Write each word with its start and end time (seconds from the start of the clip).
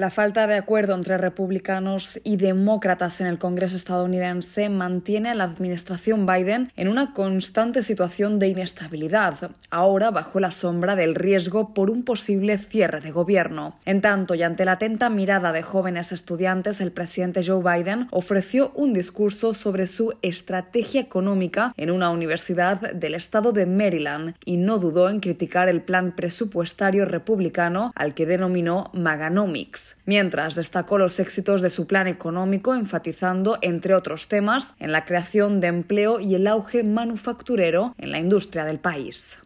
La 0.00 0.08
falta 0.08 0.46
de 0.46 0.54
acuerdo 0.54 0.94
entre 0.94 1.18
republicanos 1.18 2.18
y 2.24 2.38
demócratas 2.38 3.20
en 3.20 3.26
el 3.26 3.38
Congreso 3.38 3.76
estadounidense 3.76 4.70
mantiene 4.70 5.28
a 5.28 5.34
la 5.34 5.44
administración 5.44 6.24
Biden 6.24 6.72
en 6.78 6.88
una 6.88 7.12
constante 7.12 7.82
situación 7.82 8.38
de 8.38 8.48
inestabilidad, 8.48 9.50
ahora 9.68 10.10
bajo 10.10 10.40
la 10.40 10.52
sombra 10.52 10.96
del 10.96 11.14
riesgo 11.14 11.74
por 11.74 11.90
un 11.90 12.02
posible 12.02 12.56
cierre 12.56 13.02
de 13.02 13.10
gobierno. 13.10 13.76
En 13.84 14.00
tanto, 14.00 14.34
y 14.34 14.42
ante 14.42 14.64
la 14.64 14.72
atenta 14.72 15.10
mirada 15.10 15.52
de 15.52 15.60
jóvenes 15.60 16.12
estudiantes, 16.12 16.80
el 16.80 16.92
presidente 16.92 17.44
Joe 17.46 17.62
Biden 17.62 18.08
ofreció 18.10 18.72
un 18.74 18.94
discurso 18.94 19.52
sobre 19.52 19.86
su 19.86 20.14
estrategia 20.22 21.02
económica 21.02 21.74
en 21.76 21.90
una 21.90 22.08
universidad 22.08 22.94
del 22.94 23.14
estado 23.14 23.52
de 23.52 23.66
Maryland 23.66 24.34
y 24.46 24.56
no 24.56 24.78
dudó 24.78 25.10
en 25.10 25.20
criticar 25.20 25.68
el 25.68 25.82
plan 25.82 26.12
presupuestario 26.16 27.04
republicano 27.04 27.92
al 27.94 28.14
que 28.14 28.24
denominó 28.24 28.90
Maganomics 28.94 29.90
mientras 30.10 30.56
destacó 30.56 30.98
los 30.98 31.20
éxitos 31.20 31.62
de 31.62 31.70
su 31.70 31.86
plan 31.86 32.08
económico, 32.08 32.74
enfatizando, 32.74 33.58
entre 33.62 33.94
otros 33.94 34.26
temas, 34.26 34.74
en 34.80 34.90
la 34.90 35.04
creación 35.04 35.60
de 35.60 35.68
empleo 35.68 36.18
y 36.18 36.34
el 36.34 36.48
auge 36.48 36.82
manufacturero 36.82 37.94
en 37.96 38.10
la 38.10 38.18
industria 38.18 38.64
del 38.64 38.80
país. 38.80 39.38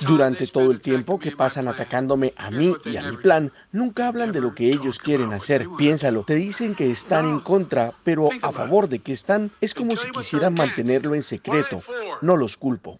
Durante 0.00 0.46
todo 0.46 0.70
el 0.70 0.80
tiempo 0.80 1.18
que 1.18 1.32
pasan 1.32 1.68
atacándome 1.68 2.32
a 2.38 2.50
mí 2.50 2.74
y 2.86 2.96
a 2.96 3.02
mi 3.02 3.18
plan, 3.18 3.52
nunca 3.70 4.08
hablan 4.08 4.32
de 4.32 4.40
lo 4.40 4.54
que 4.54 4.70
ellos 4.70 4.98
quieren 4.98 5.34
hacer. 5.34 5.66
Piénsalo, 5.76 6.24
te 6.24 6.36
dicen 6.36 6.74
que 6.74 6.90
están 6.90 7.28
en 7.28 7.40
contra, 7.40 7.92
pero 8.02 8.30
a 8.40 8.50
favor 8.50 8.88
de 8.88 9.00
que 9.00 9.12
están 9.12 9.50
es 9.60 9.74
como 9.74 9.90
si 9.90 10.10
quisieran 10.10 10.54
mantenerlo 10.54 11.14
en 11.14 11.22
secreto. 11.22 11.82
No 12.22 12.38
los 12.38 12.56
culpo. 12.56 12.98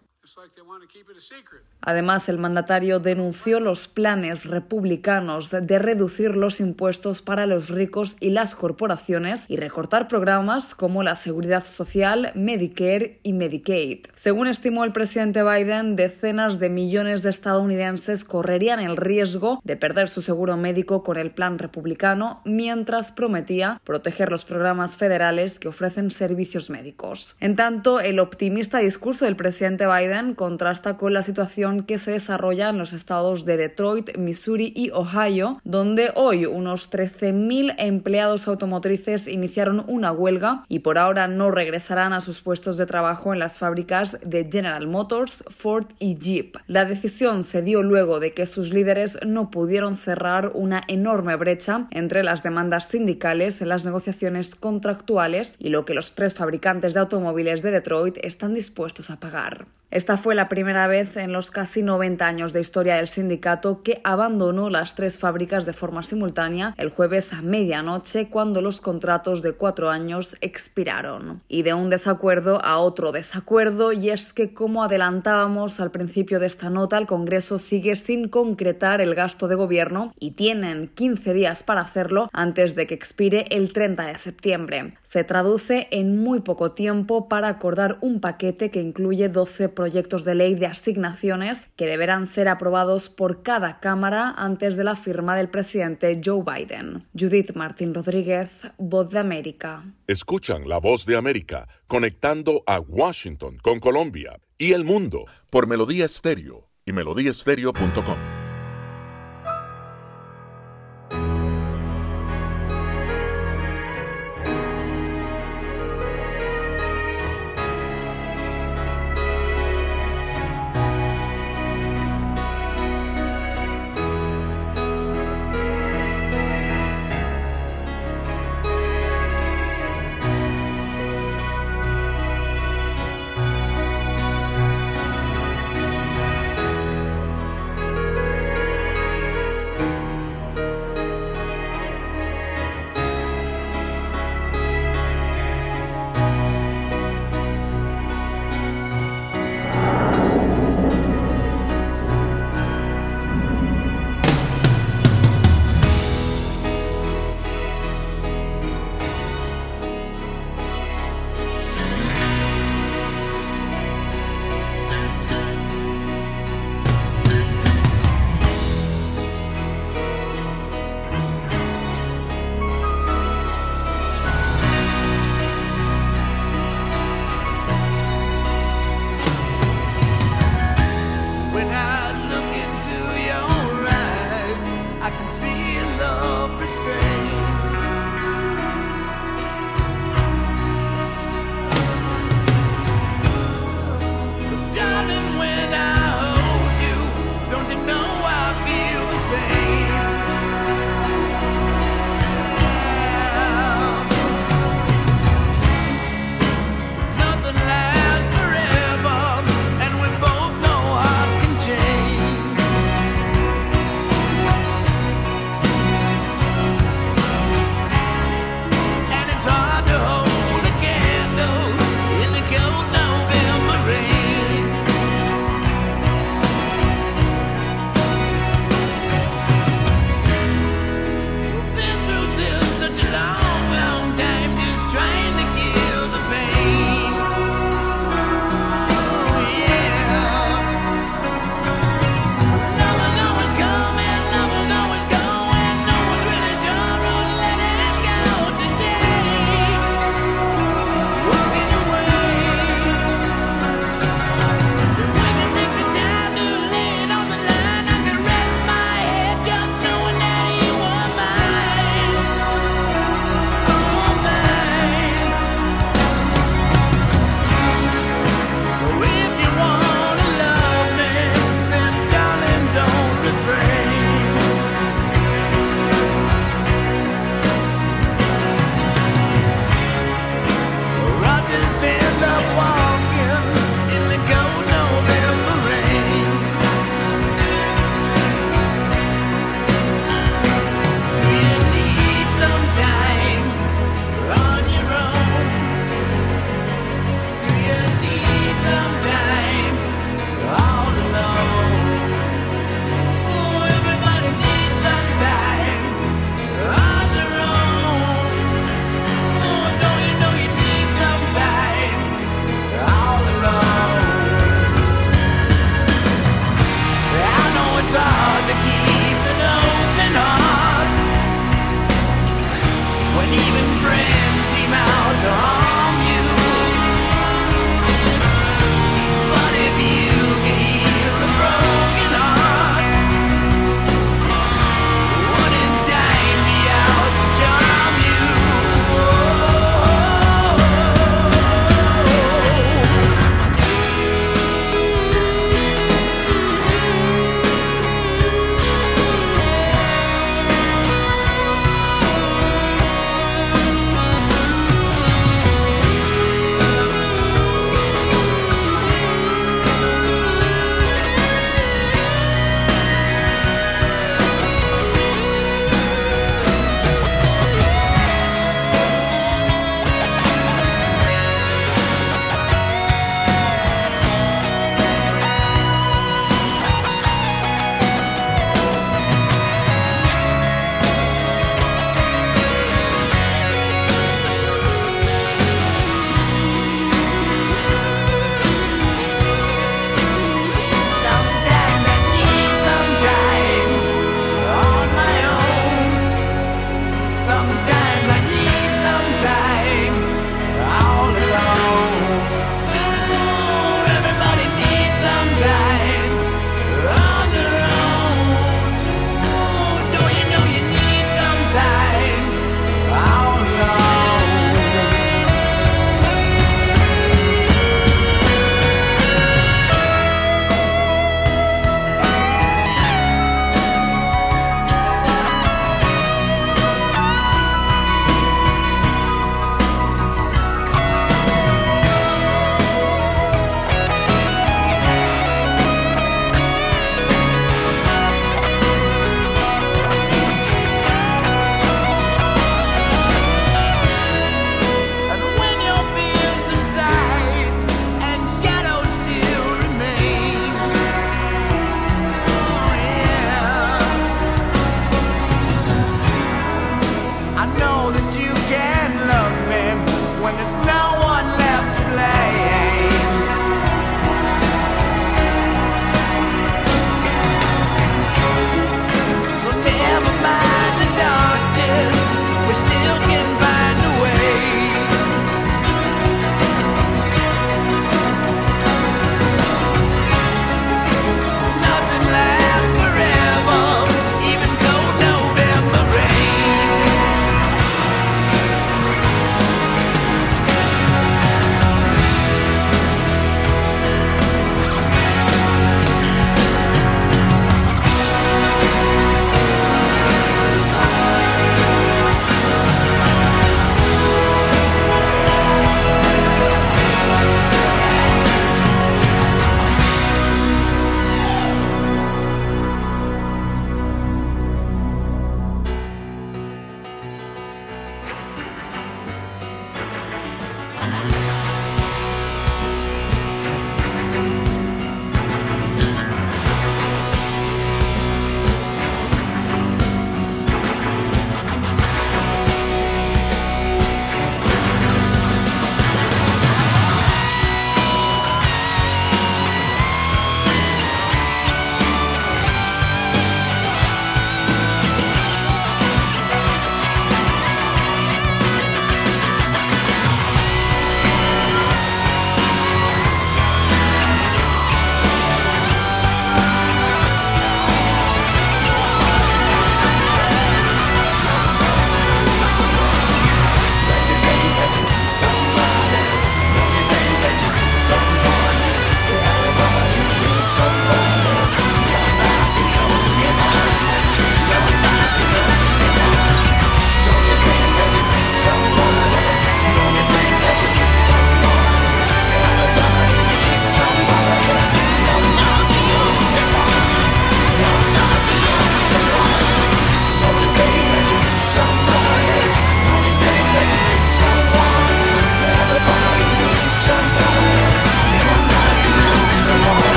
Además, 1.82 2.28
el 2.28 2.38
mandatario 2.38 2.98
denunció 2.98 3.60
los 3.60 3.88
planes 3.88 4.44
republicanos 4.44 5.50
de 5.50 5.78
reducir 5.78 6.34
los 6.34 6.60
impuestos 6.60 7.20
para 7.20 7.46
los 7.46 7.68
ricos 7.68 8.16
y 8.20 8.30
las 8.30 8.54
corporaciones 8.54 9.44
y 9.48 9.56
recortar 9.56 10.08
programas 10.08 10.74
como 10.74 11.02
la 11.02 11.14
Seguridad 11.14 11.66
Social, 11.66 12.32
Medicare 12.34 13.18
y 13.22 13.34
Medicaid. 13.34 14.06
Según 14.14 14.46
estimó 14.46 14.84
el 14.84 14.92
presidente 14.92 15.42
Biden, 15.42 15.96
decenas 15.96 16.58
de 16.58 16.70
millones 16.70 17.22
de 17.22 17.30
estadounidenses 17.30 18.24
correrían 18.24 18.80
el 18.80 18.96
riesgo 18.96 19.60
de 19.64 19.76
perder 19.76 20.08
su 20.08 20.22
seguro 20.22 20.56
médico 20.56 21.02
con 21.02 21.18
el 21.18 21.32
plan 21.32 21.58
republicano, 21.58 22.40
mientras 22.44 23.12
prometía 23.12 23.80
proteger 23.84 24.30
los 24.30 24.44
programas 24.44 24.96
federales 24.96 25.58
que 25.58 25.68
ofrecen 25.68 26.10
servicios 26.10 26.70
médicos. 26.70 27.36
En 27.40 27.56
tanto, 27.56 28.00
el 28.00 28.18
optimista 28.18 28.78
discurso 28.78 29.26
del 29.26 29.36
presidente 29.36 29.86
Biden 29.86 30.13
Contrasta 30.36 30.96
con 30.96 31.12
la 31.12 31.24
situación 31.24 31.82
que 31.82 31.98
se 31.98 32.12
desarrolla 32.12 32.68
en 32.68 32.78
los 32.78 32.92
estados 32.92 33.44
de 33.44 33.56
Detroit, 33.56 34.16
Missouri 34.16 34.72
y 34.76 34.90
Ohio, 34.90 35.60
donde 35.64 36.12
hoy 36.14 36.46
unos 36.46 36.88
13.000 36.88 37.74
empleados 37.78 38.46
automotrices 38.46 39.26
iniciaron 39.26 39.84
una 39.88 40.12
huelga 40.12 40.64
y 40.68 40.80
por 40.80 40.98
ahora 40.98 41.26
no 41.26 41.50
regresarán 41.50 42.12
a 42.12 42.20
sus 42.20 42.40
puestos 42.40 42.76
de 42.76 42.86
trabajo 42.86 43.32
en 43.32 43.40
las 43.40 43.58
fábricas 43.58 44.16
de 44.24 44.48
General 44.48 44.86
Motors, 44.86 45.42
Ford 45.48 45.86
y 45.98 46.16
Jeep. 46.16 46.58
La 46.68 46.84
decisión 46.84 47.42
se 47.42 47.62
dio 47.62 47.82
luego 47.82 48.20
de 48.20 48.34
que 48.34 48.46
sus 48.46 48.70
líderes 48.70 49.18
no 49.26 49.50
pudieron 49.50 49.96
cerrar 49.96 50.52
una 50.54 50.82
enorme 50.86 51.34
brecha 51.34 51.88
entre 51.90 52.22
las 52.22 52.44
demandas 52.44 52.86
sindicales 52.86 53.60
en 53.60 53.68
las 53.68 53.84
negociaciones 53.84 54.54
contractuales 54.54 55.56
y 55.58 55.70
lo 55.70 55.84
que 55.84 55.94
los 55.94 56.14
tres 56.14 56.34
fabricantes 56.34 56.94
de 56.94 57.00
automóviles 57.00 57.62
de 57.62 57.72
Detroit 57.72 58.18
están 58.22 58.54
dispuestos 58.54 59.10
a 59.10 59.18
pagar. 59.18 59.66
Esta 60.04 60.18
fue 60.18 60.34
la 60.34 60.50
primera 60.50 60.86
vez 60.86 61.16
en 61.16 61.32
los 61.32 61.50
casi 61.50 61.82
90 61.82 62.26
años 62.26 62.52
de 62.52 62.60
historia 62.60 62.96
del 62.96 63.08
sindicato 63.08 63.82
que 63.82 64.02
abandonó 64.04 64.68
las 64.68 64.94
tres 64.94 65.18
fábricas 65.18 65.64
de 65.64 65.72
forma 65.72 66.02
simultánea 66.02 66.74
el 66.76 66.90
jueves 66.90 67.32
a 67.32 67.40
medianoche 67.40 68.28
cuando 68.28 68.60
los 68.60 68.82
contratos 68.82 69.40
de 69.40 69.52
cuatro 69.52 69.88
años 69.88 70.36
expiraron. 70.42 71.40
Y 71.48 71.62
de 71.62 71.72
un 71.72 71.88
desacuerdo 71.88 72.62
a 72.62 72.80
otro 72.80 73.12
desacuerdo, 73.12 73.94
y 73.94 74.10
es 74.10 74.34
que 74.34 74.52
como 74.52 74.84
adelantábamos 74.84 75.80
al 75.80 75.90
principio 75.90 76.38
de 76.38 76.48
esta 76.48 76.68
nota, 76.68 76.98
el 76.98 77.06
Congreso 77.06 77.58
sigue 77.58 77.96
sin 77.96 78.28
concretar 78.28 79.00
el 79.00 79.14
gasto 79.14 79.48
de 79.48 79.54
gobierno 79.54 80.12
y 80.20 80.32
tienen 80.32 80.88
15 80.88 81.32
días 81.32 81.62
para 81.62 81.80
hacerlo 81.80 82.28
antes 82.34 82.74
de 82.74 82.86
que 82.86 82.92
expire 82.92 83.46
el 83.48 83.72
30 83.72 84.04
de 84.04 84.18
septiembre. 84.18 84.92
Se 85.14 85.22
traduce 85.22 85.86
en 85.92 86.18
muy 86.18 86.40
poco 86.40 86.72
tiempo 86.72 87.28
para 87.28 87.46
acordar 87.46 87.98
un 88.00 88.20
paquete 88.20 88.72
que 88.72 88.80
incluye 88.80 89.28
12 89.28 89.68
proyectos 89.68 90.24
de 90.24 90.34
ley 90.34 90.56
de 90.56 90.66
asignaciones 90.66 91.68
que 91.76 91.86
deberán 91.86 92.26
ser 92.26 92.48
aprobados 92.48 93.10
por 93.10 93.44
cada 93.44 93.78
Cámara 93.78 94.34
antes 94.36 94.76
de 94.76 94.82
la 94.82 94.96
firma 94.96 95.36
del 95.36 95.50
presidente 95.50 96.20
Joe 96.24 96.42
Biden. 96.42 97.06
Judith 97.16 97.52
Martín 97.54 97.94
Rodríguez, 97.94 98.50
Voz 98.76 99.10
de 99.10 99.20
América. 99.20 99.84
Escuchan 100.08 100.68
la 100.68 100.78
Voz 100.78 101.06
de 101.06 101.16
América 101.16 101.68
conectando 101.86 102.64
a 102.66 102.80
Washington 102.80 103.58
con 103.62 103.78
Colombia 103.78 104.40
y 104.58 104.72
el 104.72 104.82
mundo 104.82 105.26
por 105.48 105.68
Melodía 105.68 106.06
Estéreo 106.06 106.70
y 106.84 106.90
melodíaestéreo.com. 106.90 108.43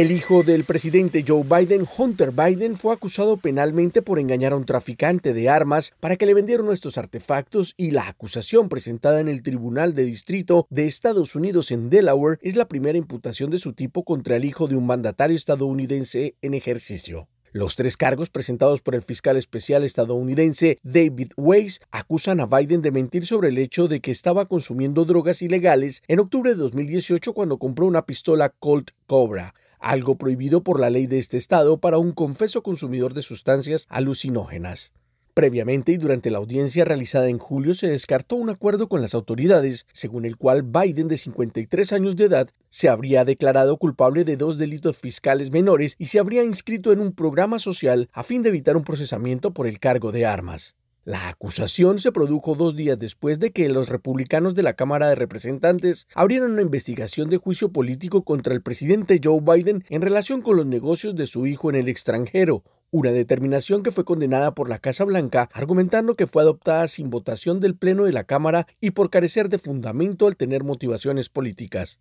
El 0.00 0.12
hijo 0.12 0.42
del 0.42 0.64
presidente 0.64 1.26
Joe 1.28 1.44
Biden, 1.44 1.86
Hunter 1.98 2.30
Biden, 2.30 2.78
fue 2.78 2.94
acusado 2.94 3.36
penalmente 3.36 4.00
por 4.00 4.18
engañar 4.18 4.54
a 4.54 4.56
un 4.56 4.64
traficante 4.64 5.34
de 5.34 5.50
armas 5.50 5.92
para 6.00 6.16
que 6.16 6.24
le 6.24 6.32
vendieran 6.32 6.70
estos 6.70 6.96
artefactos 6.96 7.74
y 7.76 7.90
la 7.90 8.08
acusación 8.08 8.70
presentada 8.70 9.20
en 9.20 9.28
el 9.28 9.42
Tribunal 9.42 9.94
de 9.94 10.06
Distrito 10.06 10.66
de 10.70 10.86
Estados 10.86 11.34
Unidos 11.34 11.70
en 11.70 11.90
Delaware 11.90 12.38
es 12.40 12.56
la 12.56 12.66
primera 12.66 12.96
imputación 12.96 13.50
de 13.50 13.58
su 13.58 13.74
tipo 13.74 14.02
contra 14.02 14.36
el 14.36 14.46
hijo 14.46 14.68
de 14.68 14.76
un 14.76 14.86
mandatario 14.86 15.36
estadounidense 15.36 16.34
en 16.40 16.54
ejercicio. 16.54 17.28
Los 17.52 17.76
tres 17.76 17.98
cargos 17.98 18.30
presentados 18.30 18.80
por 18.80 18.94
el 18.94 19.02
fiscal 19.02 19.36
especial 19.36 19.84
estadounidense 19.84 20.78
David 20.82 21.32
Weiss 21.36 21.82
acusan 21.90 22.40
a 22.40 22.46
Biden 22.46 22.80
de 22.80 22.90
mentir 22.90 23.26
sobre 23.26 23.48
el 23.48 23.58
hecho 23.58 23.86
de 23.86 24.00
que 24.00 24.12
estaba 24.12 24.46
consumiendo 24.46 25.04
drogas 25.04 25.42
ilegales 25.42 26.02
en 26.08 26.20
octubre 26.20 26.52
de 26.52 26.56
2018 26.56 27.34
cuando 27.34 27.58
compró 27.58 27.84
una 27.84 28.06
pistola 28.06 28.48
Colt 28.48 28.92
Cobra 29.06 29.52
algo 29.80 30.16
prohibido 30.16 30.62
por 30.62 30.78
la 30.78 30.90
ley 30.90 31.06
de 31.06 31.18
este 31.18 31.36
estado 31.36 31.78
para 31.78 31.98
un 31.98 32.12
confeso 32.12 32.62
consumidor 32.62 33.14
de 33.14 33.22
sustancias 33.22 33.86
alucinógenas. 33.88 34.92
Previamente 35.34 35.92
y 35.92 35.96
durante 35.96 36.30
la 36.30 36.38
audiencia 36.38 36.84
realizada 36.84 37.28
en 37.28 37.38
julio 37.38 37.74
se 37.74 37.86
descartó 37.86 38.36
un 38.36 38.50
acuerdo 38.50 38.88
con 38.88 39.00
las 39.00 39.14
autoridades, 39.14 39.86
según 39.92 40.24
el 40.24 40.36
cual 40.36 40.62
Biden, 40.62 41.08
de 41.08 41.16
53 41.16 41.92
años 41.92 42.16
de 42.16 42.24
edad, 42.24 42.50
se 42.68 42.88
habría 42.88 43.24
declarado 43.24 43.76
culpable 43.76 44.24
de 44.24 44.36
dos 44.36 44.58
delitos 44.58 44.98
fiscales 44.98 45.50
menores 45.50 45.94
y 45.98 46.06
se 46.06 46.18
habría 46.18 46.42
inscrito 46.42 46.92
en 46.92 47.00
un 47.00 47.12
programa 47.12 47.58
social 47.58 48.08
a 48.12 48.24
fin 48.24 48.42
de 48.42 48.48
evitar 48.48 48.76
un 48.76 48.84
procesamiento 48.84 49.52
por 49.52 49.66
el 49.66 49.78
cargo 49.78 50.10
de 50.10 50.26
armas. 50.26 50.76
La 51.04 51.30
acusación 51.30 51.98
se 51.98 52.12
produjo 52.12 52.54
dos 52.56 52.76
días 52.76 52.98
después 52.98 53.38
de 53.38 53.52
que 53.52 53.70
los 53.70 53.88
republicanos 53.88 54.54
de 54.54 54.62
la 54.62 54.74
Cámara 54.74 55.08
de 55.08 55.14
Representantes 55.14 56.06
abrieran 56.14 56.52
una 56.52 56.60
investigación 56.60 57.30
de 57.30 57.38
juicio 57.38 57.72
político 57.72 58.22
contra 58.22 58.52
el 58.52 58.60
presidente 58.60 59.18
Joe 59.22 59.40
Biden 59.40 59.82
en 59.88 60.02
relación 60.02 60.42
con 60.42 60.58
los 60.58 60.66
negocios 60.66 61.16
de 61.16 61.26
su 61.26 61.46
hijo 61.46 61.70
en 61.70 61.76
el 61.76 61.88
extranjero, 61.88 62.64
una 62.90 63.12
determinación 63.12 63.82
que 63.82 63.92
fue 63.92 64.04
condenada 64.04 64.54
por 64.54 64.68
la 64.68 64.78
Casa 64.78 65.04
Blanca, 65.04 65.48
argumentando 65.54 66.16
que 66.16 66.26
fue 66.26 66.42
adoptada 66.42 66.86
sin 66.86 67.08
votación 67.08 67.60
del 67.60 67.76
Pleno 67.76 68.04
de 68.04 68.12
la 68.12 68.24
Cámara 68.24 68.66
y 68.78 68.90
por 68.90 69.08
carecer 69.08 69.48
de 69.48 69.56
fundamento 69.56 70.26
al 70.26 70.36
tener 70.36 70.64
motivaciones 70.64 71.30
políticas. 71.30 71.98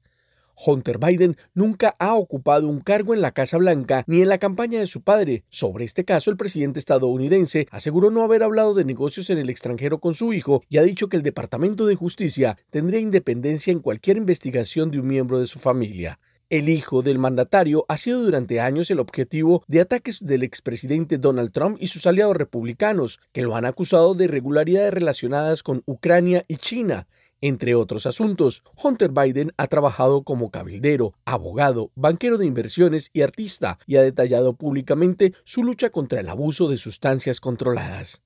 Hunter 0.66 0.98
Biden 0.98 1.38
nunca 1.54 1.96
ha 2.00 2.16
ocupado 2.16 2.68
un 2.68 2.82
cargo 2.82 3.14
en 3.14 3.22
la 3.22 3.32
Casa 3.32 3.58
Blanca 3.58 4.04
ni 4.08 4.22
en 4.22 4.30
la 4.30 4.38
campaña 4.38 4.80
de 4.80 4.86
su 4.86 5.02
padre. 5.02 5.44
Sobre 5.50 5.86
este 5.86 6.06
caso, 6.06 6.32
el 6.32 6.38
presidente 6.38 6.80
estadounidense 6.80 7.68
aseguró 7.72 8.12
no 8.12 8.24
haber 8.24 8.44
hablado 8.44 8.74
de 8.74 8.86
negocios 8.86 9.30
en 9.30 9.38
el 9.38 9.50
extranjero 9.50 10.00
con 10.00 10.14
su 10.14 10.34
hijo 10.34 10.64
y 10.70 10.78
ha 10.78 10.84
dicho 10.84 11.08
que 11.08 11.18
el 11.18 11.24
Departamento 11.24 11.86
de 11.86 11.96
Justicia 11.96 12.58
tendría 12.70 13.00
independencia 13.00 13.72
en 13.72 13.80
cualquier 13.80 14.18
investigación 14.18 14.92
de 14.92 15.00
un 15.00 15.08
miembro 15.08 15.40
de 15.40 15.48
su 15.48 15.60
familia. 15.60 16.20
El 16.50 16.68
hijo 16.68 17.04
del 17.04 17.20
mandatario 17.20 17.86
ha 17.88 17.98
sido 17.98 18.24
durante 18.24 18.60
años 18.60 18.90
el 18.90 19.00
objetivo 19.00 19.64
de 19.68 19.82
ataques 19.82 20.26
del 20.26 20.42
expresidente 20.42 21.20
Donald 21.20 21.52
Trump 21.52 21.78
y 21.80 21.86
sus 21.88 22.08
aliados 22.08 22.36
republicanos, 22.36 23.20
que 23.34 23.44
lo 23.44 23.56
han 23.56 23.66
acusado 23.66 24.16
de 24.16 24.26
irregularidades 24.26 24.92
relacionadas 24.92 25.62
con 25.62 25.84
Ucrania 25.86 26.46
y 26.48 26.58
China. 26.58 27.08
Entre 27.42 27.74
otros 27.74 28.06
asuntos, 28.06 28.64
Hunter 28.84 29.12
Biden 29.12 29.54
ha 29.56 29.68
trabajado 29.68 30.24
como 30.24 30.52
cabildero, 30.52 31.14
abogado, 31.24 31.92
banquero 31.96 32.38
de 32.38 32.46
inversiones 32.46 33.10
y 33.14 33.22
artista 33.22 33.80
y 33.86 33.96
ha 33.96 34.02
detallado 34.02 34.56
públicamente 34.56 35.34
su 35.46 35.64
lucha 35.64 35.90
contra 35.90 36.20
el 36.20 36.28
abuso 36.28 36.68
de 36.68 36.78
sustancias 36.78 37.40
controladas. 37.40 38.24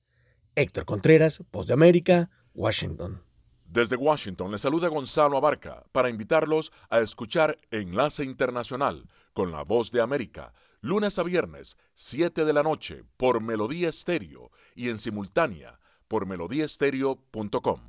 Héctor 0.56 0.84
Contreras, 0.84 1.42
Voz 1.52 1.66
de 1.66 1.74
América, 1.74 2.30
Washington. 2.54 3.22
Desde 3.66 3.96
Washington 3.96 4.52
le 4.52 4.58
saluda 4.58 4.88
Gonzalo 4.88 5.36
Abarca 5.36 5.84
para 5.92 6.08
invitarlos 6.08 6.72
a 6.90 7.00
escuchar 7.00 7.58
Enlace 7.70 8.24
Internacional 8.24 9.08
con 9.32 9.52
la 9.52 9.62
Voz 9.62 9.90
de 9.90 10.00
América, 10.00 10.54
lunes 10.80 11.18
a 11.18 11.22
viernes, 11.22 11.76
7 11.94 12.44
de 12.44 12.52
la 12.52 12.62
noche, 12.62 13.02
por 13.16 13.40
Melodía 13.40 13.88
Estéreo 13.88 14.50
y 14.74 14.90
en 14.90 14.98
simultánea 14.98 15.80
por 16.08 16.26
melodíaestéreo.com. 16.26 17.80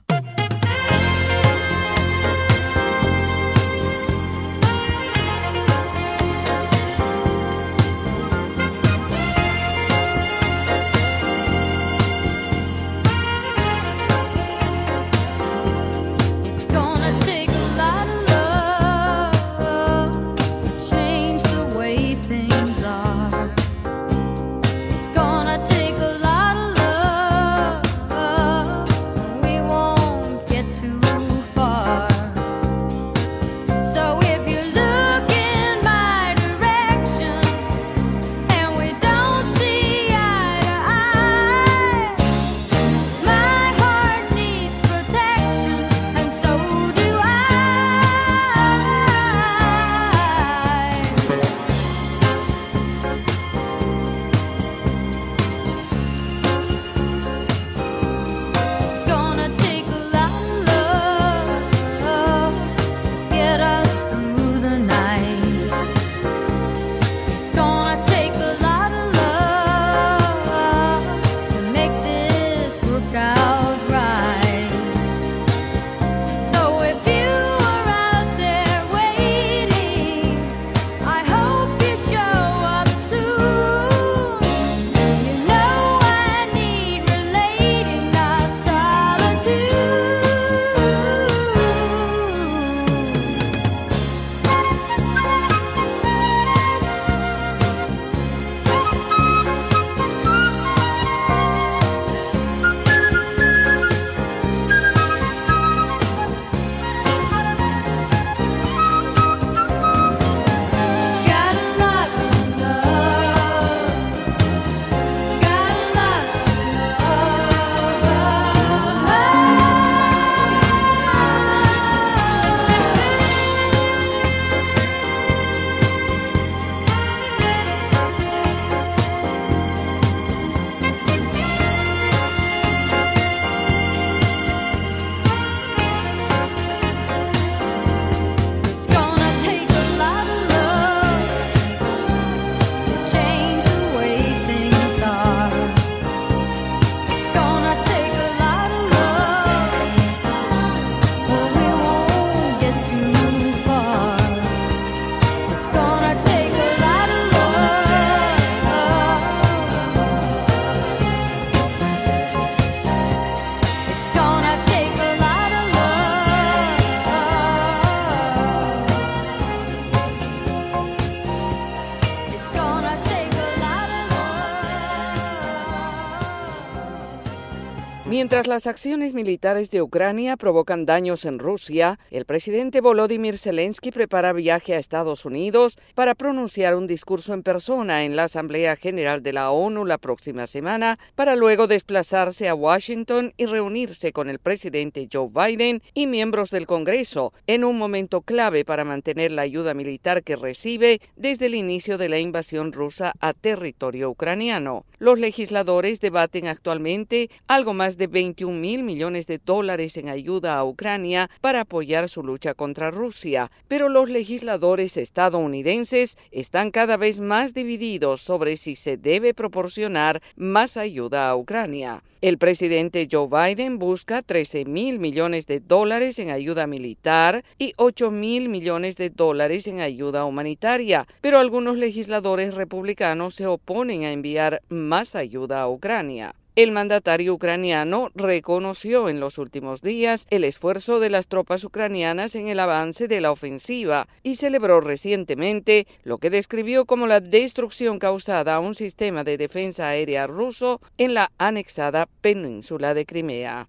Mientras 178.15 178.47
las 178.47 178.65
acciones 178.65 179.13
militares 179.13 179.71
de 179.71 179.81
Ucrania 179.81 180.37
provocan 180.37 180.85
daños 180.85 181.25
en 181.25 181.37
Rusia, 181.37 181.99
el 182.11 182.23
presidente 182.23 182.79
Volodymyr 182.79 183.37
Zelensky 183.37 183.91
prepara 183.91 184.31
viaje 184.31 184.73
a 184.73 184.79
Estados 184.79 185.25
Unidos 185.25 185.77
para 185.95 186.15
pronunciar 186.15 186.75
un 186.75 186.87
discurso 186.87 187.33
en 187.33 187.43
persona 187.43 188.05
en 188.05 188.15
la 188.15 188.23
Asamblea 188.23 188.77
General 188.77 189.21
de 189.21 189.33
la 189.33 189.51
ONU 189.51 189.83
la 189.83 189.97
próxima 189.97 190.47
semana, 190.47 190.97
para 191.15 191.35
luego 191.35 191.67
desplazarse 191.67 192.47
a 192.47 192.55
Washington 192.55 193.33
y 193.35 193.47
reunirse 193.47 194.13
con 194.13 194.29
el 194.29 194.39
presidente 194.39 195.09
Joe 195.11 195.27
Biden 195.27 195.81
y 195.93 196.07
miembros 196.07 196.51
del 196.51 196.67
Congreso 196.67 197.33
en 197.47 197.65
un 197.65 197.77
momento 197.77 198.21
clave 198.21 198.63
para 198.63 198.85
mantener 198.85 199.33
la 199.33 199.41
ayuda 199.41 199.73
militar 199.73 200.23
que 200.23 200.37
recibe 200.37 201.01
desde 201.17 201.47
el 201.47 201.55
inicio 201.55 201.97
de 201.97 202.07
la 202.07 202.19
invasión 202.19 202.71
rusa 202.71 203.11
a 203.19 203.33
territorio 203.33 204.09
ucraniano. 204.09 204.85
Los 205.05 205.19
legisladores 205.19 206.01
debaten 206.01 206.47
actualmente 206.47 207.29
algo 207.45 207.75
más 207.75 207.95
de 207.99 208.07
21 208.07 208.59
mil 208.59 208.81
millones 208.81 209.27
de 209.27 209.37
dólares 209.37 209.97
en 209.97 210.09
ayuda 210.09 210.57
a 210.57 210.65
Ucrania 210.65 211.29
para 211.41 211.61
apoyar 211.61 212.09
su 212.09 212.23
lucha 212.23 212.55
contra 212.55 212.89
Rusia, 212.89 213.51
pero 213.67 213.87
los 213.87 214.09
legisladores 214.09 214.97
estadounidenses 214.97 216.17
están 216.31 216.71
cada 216.71 216.97
vez 216.97 217.21
más 217.21 217.53
divididos 217.53 218.21
sobre 218.21 218.57
si 218.57 218.75
se 218.75 218.97
debe 218.97 219.35
proporcionar 219.35 220.23
más 220.37 220.75
ayuda 220.75 221.29
a 221.29 221.35
Ucrania. 221.35 222.01
El 222.21 222.39
presidente 222.39 223.07
Joe 223.11 223.27
Biden 223.27 223.77
busca 223.77 224.23
13 224.23 224.65
mil 224.65 224.97
millones 224.97 225.45
de 225.45 225.59
dólares 225.59 226.17
en 226.17 226.31
ayuda 226.31 226.65
militar 226.65 227.43
y 227.59 227.73
8 227.77 228.09
mil 228.09 228.49
millones 228.49 228.97
de 228.97 229.11
dólares 229.11 229.67
en 229.67 229.79
ayuda 229.79 230.25
humanitaria, 230.25 231.05
pero 231.21 231.37
algunos 231.37 231.77
legisladores 231.77 232.55
republicanos 232.55 233.35
se 233.35 233.45
oponen 233.45 234.05
a 234.05 234.11
enviar 234.11 234.63
más 234.69 234.94
ayuda 235.15 235.61
a 235.61 235.67
Ucrania. 235.67 236.33
El 236.55 236.71
mandatario 236.71 237.33
ucraniano 237.33 238.11
reconoció 238.15 239.09
en 239.09 239.19
los 239.19 239.37
últimos 239.37 239.81
días 239.81 240.25
el 240.29 240.45
esfuerzo 240.45 241.01
de 241.01 241.09
las 241.09 241.27
tropas 241.27 241.65
ucranianas 241.65 242.33
en 242.33 242.47
el 242.47 242.61
avance 242.61 243.09
de 243.09 243.19
la 243.19 243.31
ofensiva 243.31 244.07
y 244.23 244.37
celebró 244.37 244.79
recientemente 244.79 245.85
lo 246.05 246.17
que 246.17 246.29
describió 246.29 246.85
como 246.85 247.07
la 247.07 247.19
destrucción 247.19 247.99
causada 247.99 248.55
a 248.55 248.59
un 248.59 248.73
sistema 248.73 249.25
de 249.25 249.37
defensa 249.37 249.89
aérea 249.89 250.27
ruso 250.27 250.79
en 250.97 251.13
la 251.13 251.29
anexada 251.37 252.07
península 252.21 252.93
de 252.93 253.05
Crimea. 253.05 253.67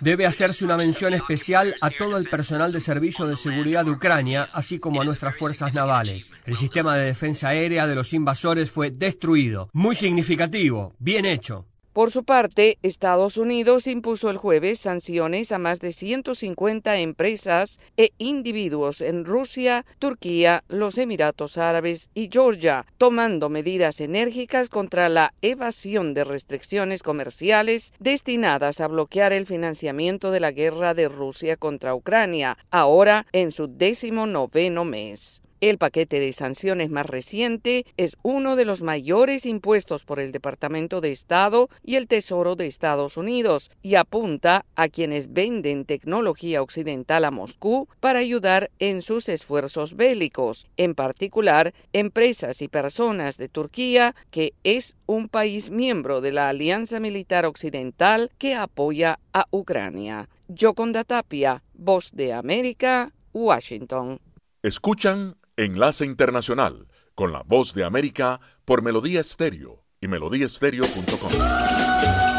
Debe 0.00 0.24
hacerse 0.24 0.64
una 0.64 0.76
mención 0.76 1.14
especial 1.14 1.74
a 1.82 1.90
todo 1.90 2.16
el 2.16 2.28
personal 2.28 2.70
de 2.70 2.80
servicio 2.80 3.26
de 3.26 3.36
seguridad 3.36 3.84
de 3.84 3.90
Ucrania, 3.90 4.48
así 4.52 4.78
como 4.78 5.02
a 5.02 5.04
nuestras 5.04 5.36
fuerzas 5.36 5.74
navales. 5.74 6.28
El 6.46 6.56
sistema 6.56 6.96
de 6.96 7.06
defensa 7.06 7.48
aérea 7.48 7.88
de 7.88 7.96
los 7.96 8.12
invasores 8.12 8.70
fue 8.70 8.92
destruido. 8.92 9.68
Muy 9.72 9.96
significativo. 9.96 10.94
Bien 11.08 11.24
hecho. 11.24 11.64
Por 11.94 12.10
su 12.10 12.22
parte, 12.22 12.76
Estados 12.82 13.38
Unidos 13.38 13.86
impuso 13.86 14.28
el 14.28 14.36
jueves 14.36 14.78
sanciones 14.78 15.52
a 15.52 15.58
más 15.58 15.80
de 15.80 15.92
150 15.92 16.98
empresas 16.98 17.80
e 17.96 18.10
individuos 18.18 19.00
en 19.00 19.24
Rusia, 19.24 19.86
Turquía, 19.98 20.64
los 20.68 20.98
Emiratos 20.98 21.56
Árabes 21.56 22.10
y 22.12 22.28
Georgia, 22.30 22.84
tomando 22.98 23.48
medidas 23.48 24.02
enérgicas 24.02 24.68
contra 24.68 25.08
la 25.08 25.32
evasión 25.40 26.12
de 26.12 26.24
restricciones 26.24 27.02
comerciales 27.02 27.94
destinadas 27.98 28.82
a 28.82 28.88
bloquear 28.88 29.32
el 29.32 29.46
financiamiento 29.46 30.30
de 30.30 30.40
la 30.40 30.52
guerra 30.52 30.92
de 30.92 31.08
Rusia 31.08 31.56
contra 31.56 31.94
Ucrania, 31.94 32.58
ahora 32.70 33.24
en 33.32 33.50
su 33.50 33.66
décimo 33.66 34.26
noveno 34.26 34.84
mes. 34.84 35.40
El 35.60 35.76
paquete 35.76 36.20
de 36.20 36.32
sanciones 36.32 36.88
más 36.88 37.06
reciente 37.06 37.84
es 37.96 38.16
uno 38.22 38.54
de 38.54 38.64
los 38.64 38.80
mayores 38.80 39.44
impuestos 39.44 40.04
por 40.04 40.20
el 40.20 40.30
Departamento 40.30 41.00
de 41.00 41.10
Estado 41.10 41.68
y 41.82 41.96
el 41.96 42.06
Tesoro 42.06 42.54
de 42.54 42.68
Estados 42.68 43.16
Unidos 43.16 43.72
y 43.82 43.96
apunta 43.96 44.64
a 44.76 44.88
quienes 44.88 45.32
venden 45.32 45.84
tecnología 45.84 46.62
occidental 46.62 47.24
a 47.24 47.32
Moscú 47.32 47.88
para 47.98 48.20
ayudar 48.20 48.70
en 48.78 49.02
sus 49.02 49.28
esfuerzos 49.28 49.96
bélicos, 49.96 50.68
en 50.76 50.94
particular 50.94 51.74
empresas 51.92 52.62
y 52.62 52.68
personas 52.68 53.36
de 53.36 53.48
Turquía, 53.48 54.14
que 54.30 54.54
es 54.62 54.96
un 55.06 55.28
país 55.28 55.70
miembro 55.70 56.20
de 56.20 56.30
la 56.30 56.50
Alianza 56.50 57.00
Militar 57.00 57.46
Occidental 57.46 58.30
que 58.38 58.54
apoya 58.54 59.18
a 59.32 59.46
Ucrania. 59.50 60.28
Yoconda 60.46 61.02
Tapia, 61.02 61.64
Voz 61.74 62.12
de 62.12 62.32
América, 62.32 63.12
Washington. 63.32 64.20
Escuchan 64.62 65.36
Enlace 65.58 66.04
Internacional 66.04 66.86
con 67.16 67.32
la 67.32 67.42
voz 67.42 67.74
de 67.74 67.82
América 67.82 68.40
por 68.64 68.80
Melodía 68.80 69.20
Estéreo 69.20 69.82
y 70.00 70.06
melodíaestéreo.com. 70.06 72.37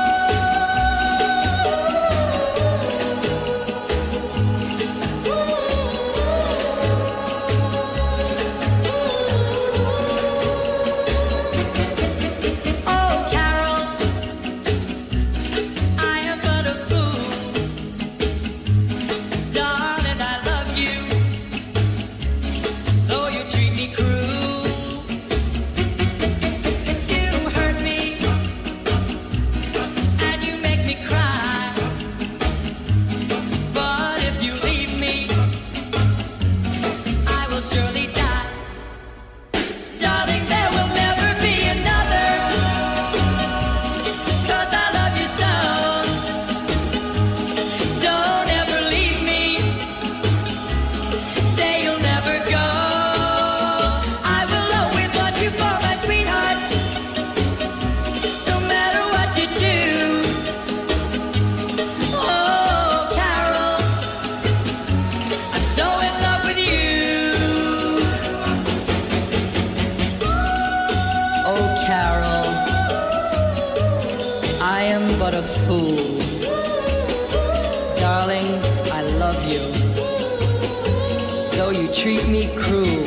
you 81.72 81.88
treat 81.94 82.28
me 82.28 82.50
cruel. 82.56 83.06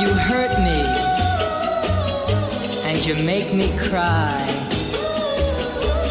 You 0.00 0.08
hurt 0.28 0.50
me, 0.58 0.80
and 2.84 3.06
you 3.06 3.14
make 3.24 3.52
me 3.54 3.70
cry. 3.78 4.46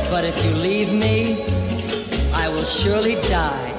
But 0.10 0.24
if 0.24 0.46
you 0.46 0.52
leave 0.62 0.94
me, 0.94 1.44
I 2.34 2.48
will 2.48 2.64
surely 2.64 3.16
die. 3.30 3.71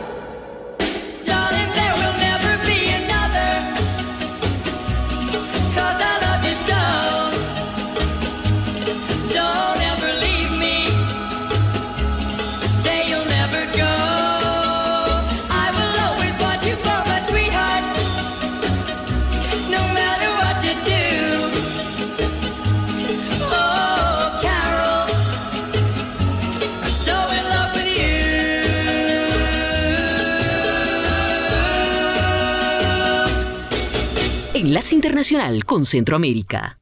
Enlace 34.72 34.94
Internacional 34.94 35.66
con 35.66 35.84
Centroamérica. 35.84 36.80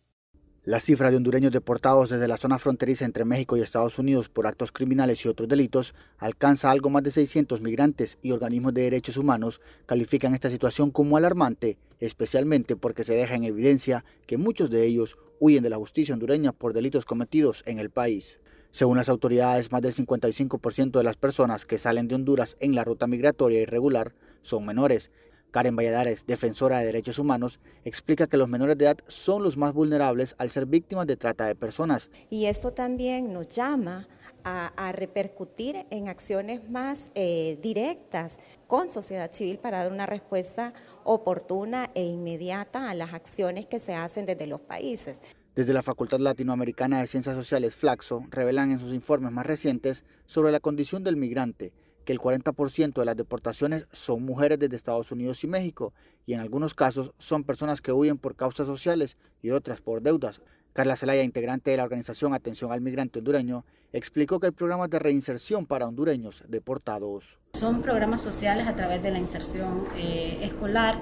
La 0.63 0.79
cifra 0.79 1.11
de 1.11 1.17
hondureños 1.17 1.51
deportados 1.51 2.11
desde 2.11 2.29
la 2.29 2.37
zona 2.37 2.57
fronteriza 2.57 3.05
entre 3.05 3.25
México 3.25 3.57
y 3.57 3.63
Estados 3.63 3.99
Unidos 3.99 4.29
por 4.29 4.47
actos 4.47 4.71
criminales 4.71 5.25
y 5.25 5.29
otros 5.29 5.49
delitos 5.49 5.93
alcanza 6.17 6.71
algo 6.71 6.89
más 6.89 7.03
de 7.03 7.11
600 7.11 7.61
migrantes 7.61 8.21
y 8.23 8.31
organismos 8.31 8.75
de 8.75 8.83
derechos 8.83 9.17
humanos 9.17 9.61
califican 9.87 10.35
esta 10.35 10.51
situación 10.51 10.93
como 10.93 11.17
alarmante 11.17 11.79
especialmente 11.99 12.77
porque 12.77 13.03
se 13.03 13.15
deja 13.15 13.35
en 13.35 13.43
evidencia 13.43 14.05
que 14.29 14.39
muchos 14.39 14.71
de 14.71 14.87
ellos 14.87 15.19
huyen 15.41 15.65
de 15.65 15.71
la 15.71 15.77
justicia 15.77 16.15
hondureña 16.15 16.53
por 16.53 16.73
delitos 16.73 17.05
cometidos 17.05 17.65
en 17.67 17.81
el 17.81 17.91
país. 17.91 18.39
Según 18.71 18.99
las 18.99 19.09
autoridades, 19.09 19.73
más 19.73 19.83
del 19.83 19.95
55% 19.95 20.93
de 20.93 21.03
las 21.03 21.17
personas 21.17 21.67
que 21.67 21.77
salen 21.77 22.07
de 22.07 22.15
Honduras 22.15 22.57
en 22.61 22.77
la 22.77 22.85
ruta 22.85 23.09
migratoria 23.09 23.63
irregular 23.63 24.15
son 24.43 24.65
menores. 24.65 25.11
Karen 25.51 25.77
Valladares, 25.77 26.27
defensora 26.27 26.79
de 26.79 26.87
derechos 26.87 27.19
humanos, 27.19 27.61
explica 27.85 28.27
que 28.27 28.37
los 28.37 28.49
menores 28.49 28.79
de 28.79 28.85
edad 28.85 28.99
son 29.09 29.43
los 29.43 29.57
más 29.57 29.73
vulnerables 29.73 30.35
al 30.39 30.51
ser 30.51 30.67
víctimas 30.67 31.07
de 31.07 31.17
trata 31.17 31.47
de 31.47 31.55
personas. 31.55 32.11
Y 32.31 32.47
esto 32.47 32.73
también 32.73 33.33
nos 33.33 33.49
llama 33.49 34.09
a, 34.45 34.93
repercutir 34.93 35.87
en 35.91 36.09
acciones 36.09 36.69
más 36.71 37.13
eh, 37.15 37.59
directas 37.63 38.39
con 38.67 38.89
sociedad 38.89 39.31
civil 39.33 39.59
para 39.59 39.79
dar 39.83 39.93
una 39.93 40.07
respuesta 40.07 40.73
oportuna 41.05 41.91
e 41.95 42.05
inmediata 42.05 42.89
a 42.89 42.95
las 42.95 43.13
acciones 43.13 43.67
que 43.67 43.79
se 43.79 43.95
hacen 43.95 44.27
desde 44.27 44.47
los 44.47 44.61
países. 44.61 45.21
Desde 45.55 45.73
la 45.73 45.83
Facultad 45.83 46.21
Latinoamericana 46.21 47.01
de 47.01 47.07
Ciencias 47.07 47.35
Sociales, 47.35 47.75
Flaxo, 47.75 48.23
revelan 48.31 48.71
en 48.71 48.79
sus 48.79 48.95
informes 48.95 49.33
más 49.33 49.45
recientes 49.45 50.05
sobre 50.25 50.53
la 50.53 50.61
condición 50.61 51.05
del 51.05 51.17
migrante 51.17 51.73
el 52.11 52.19
40% 52.19 52.95
de 52.95 53.05
las 53.05 53.17
deportaciones 53.17 53.87
son 53.93 54.23
mujeres 54.23 54.59
desde 54.59 54.77
Estados 54.77 55.13
Unidos 55.13 55.45
y 55.45 55.47
México 55.47 55.93
y 56.27 56.35
en 56.35 56.41
algunos 56.41 56.75
casos 56.75 57.13
son 57.19 57.45
personas 57.45 57.81
que 57.81 57.93
huyen 57.93 58.19
por 58.19 58.37
causas 58.37 58.67
sociales 58.67 59.17
y 59.43 59.51
otras 59.51 59.81
por 59.81 60.03
deudas. 60.03 60.41
Carla 60.73 60.95
Zelaya, 60.97 61.25
integrante 61.25 61.73
de 61.73 61.77
la 61.77 61.85
organización 61.85 62.33
Atención 62.33 62.71
al 62.71 62.81
Migrante 62.81 63.19
Hondureño, 63.19 63.65
explicó 63.93 64.39
que 64.39 64.47
hay 64.47 64.53
programas 64.53 64.89
de 64.89 65.01
reinserción 65.01 65.67
para 65.67 65.89
hondureños 65.89 66.45
deportados. 66.47 67.39
Son 67.55 67.83
programas 67.83 68.23
sociales 68.23 68.69
a 68.69 68.77
través 68.77 69.03
de 69.03 69.11
la 69.11 69.19
inserción 69.19 69.83
eh, 69.97 70.39
escolar, 70.43 71.01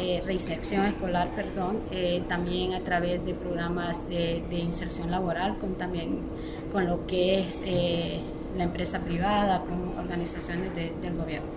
eh, 0.00 0.22
reinserción 0.24 0.86
escolar, 0.86 1.28
perdón, 1.36 1.78
eh, 1.90 2.22
también 2.28 2.72
a 2.74 2.80
través 2.80 3.24
de 3.26 3.34
programas 3.34 4.08
de, 4.08 4.42
inserción 4.50 5.10
laboral, 5.10 5.58
con 5.58 5.76
también 5.76 6.20
con 6.72 6.86
lo 6.86 7.06
que 7.06 7.40
es 7.40 7.62
la 8.56 8.64
empresa 8.64 9.04
privada, 9.04 9.60
con 9.60 9.98
organizaciones 9.98 10.74
del 10.74 11.16
gobierno. 11.16 11.48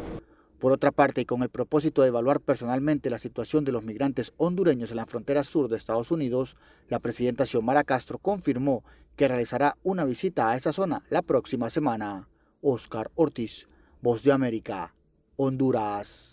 Por 0.60 0.72
otra 0.72 0.92
parte, 0.92 1.22
y 1.22 1.26
con 1.26 1.44
el 1.44 1.50
propósito 1.50 2.02
de 2.02 2.08
evaluar 2.08 2.40
personalmente 2.40 3.10
la 3.10 3.20
situación 3.20 3.66
de 3.66 3.74
los 3.74 3.84
migrantes 3.84 4.34
hondureños 4.38 4.92
en 4.92 4.96
la 4.98 5.06
frontera 5.06 5.44
sur 5.44 5.68
de 5.68 5.78
Estados 5.78 6.10
Unidos, 6.10 6.56
la 6.88 7.00
presidenta 7.00 7.46
Xiomara 7.46 7.84
Castro 7.84 8.18
confirmó 8.18 8.84
que 9.16 9.28
realizará 9.28 9.76
una 9.84 10.06
visita 10.06 10.50
a 10.50 10.56
esa 10.56 10.74
zona 10.74 11.04
la 11.10 11.22
próxima 11.22 11.70
semana. 11.70 12.30
Oscar 12.62 13.12
Ortiz, 13.16 13.68
Voz 14.02 14.24
de 14.24 14.32
América, 14.32 14.96
Honduras. 15.36 16.33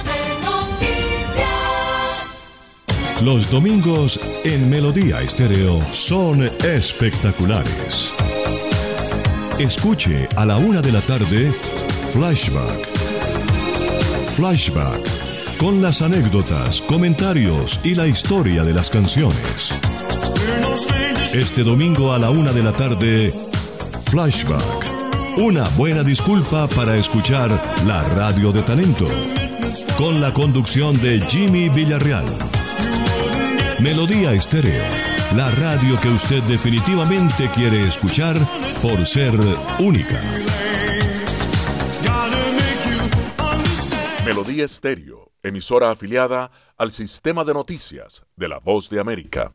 Los 3.23 3.51
domingos 3.51 4.19
en 4.43 4.67
Melodía 4.67 5.21
Estéreo 5.21 5.79
son 5.91 6.49
espectaculares. 6.65 8.11
Escuche 9.59 10.27
a 10.35 10.45
la 10.45 10.57
una 10.57 10.81
de 10.81 10.91
la 10.91 11.01
tarde 11.01 11.53
Flashback. 12.11 12.87
Flashback 14.25 15.21
con 15.59 15.83
las 15.83 16.01
anécdotas, 16.01 16.81
comentarios 16.81 17.79
y 17.83 17.93
la 17.93 18.07
historia 18.07 18.63
de 18.63 18.73
las 18.73 18.89
canciones. 18.89 19.71
Este 21.31 21.63
domingo 21.63 22.13
a 22.13 22.17
la 22.17 22.31
una 22.31 22.51
de 22.51 22.63
la 22.63 22.71
tarde, 22.71 23.31
Flashback. 24.09 25.37
Una 25.37 25.69
buena 25.77 26.01
disculpa 26.01 26.67
para 26.69 26.97
escuchar 26.97 27.51
la 27.85 28.01
radio 28.01 28.51
de 28.51 28.63
talento. 28.63 29.05
Con 29.95 30.19
la 30.19 30.33
conducción 30.33 30.99
de 31.03 31.21
Jimmy 31.29 31.69
Villarreal. 31.69 32.25
Melodía 33.81 34.31
Estéreo. 34.33 34.83
La 35.35 35.49
radio 35.51 35.99
que 35.99 36.09
usted 36.09 36.43
definitivamente 36.43 37.49
quiere 37.55 37.83
escuchar 37.83 38.35
por 38.79 39.03
ser 39.07 39.33
única. 39.79 40.21
Melodía 44.23 44.65
Estéreo, 44.65 45.31
emisora 45.41 45.89
afiliada 45.89 46.51
al 46.77 46.91
sistema 46.91 47.43
de 47.43 47.55
noticias 47.55 48.23
de 48.35 48.47
la 48.49 48.59
Voz 48.59 48.87
de 48.87 48.99
América. 48.99 49.51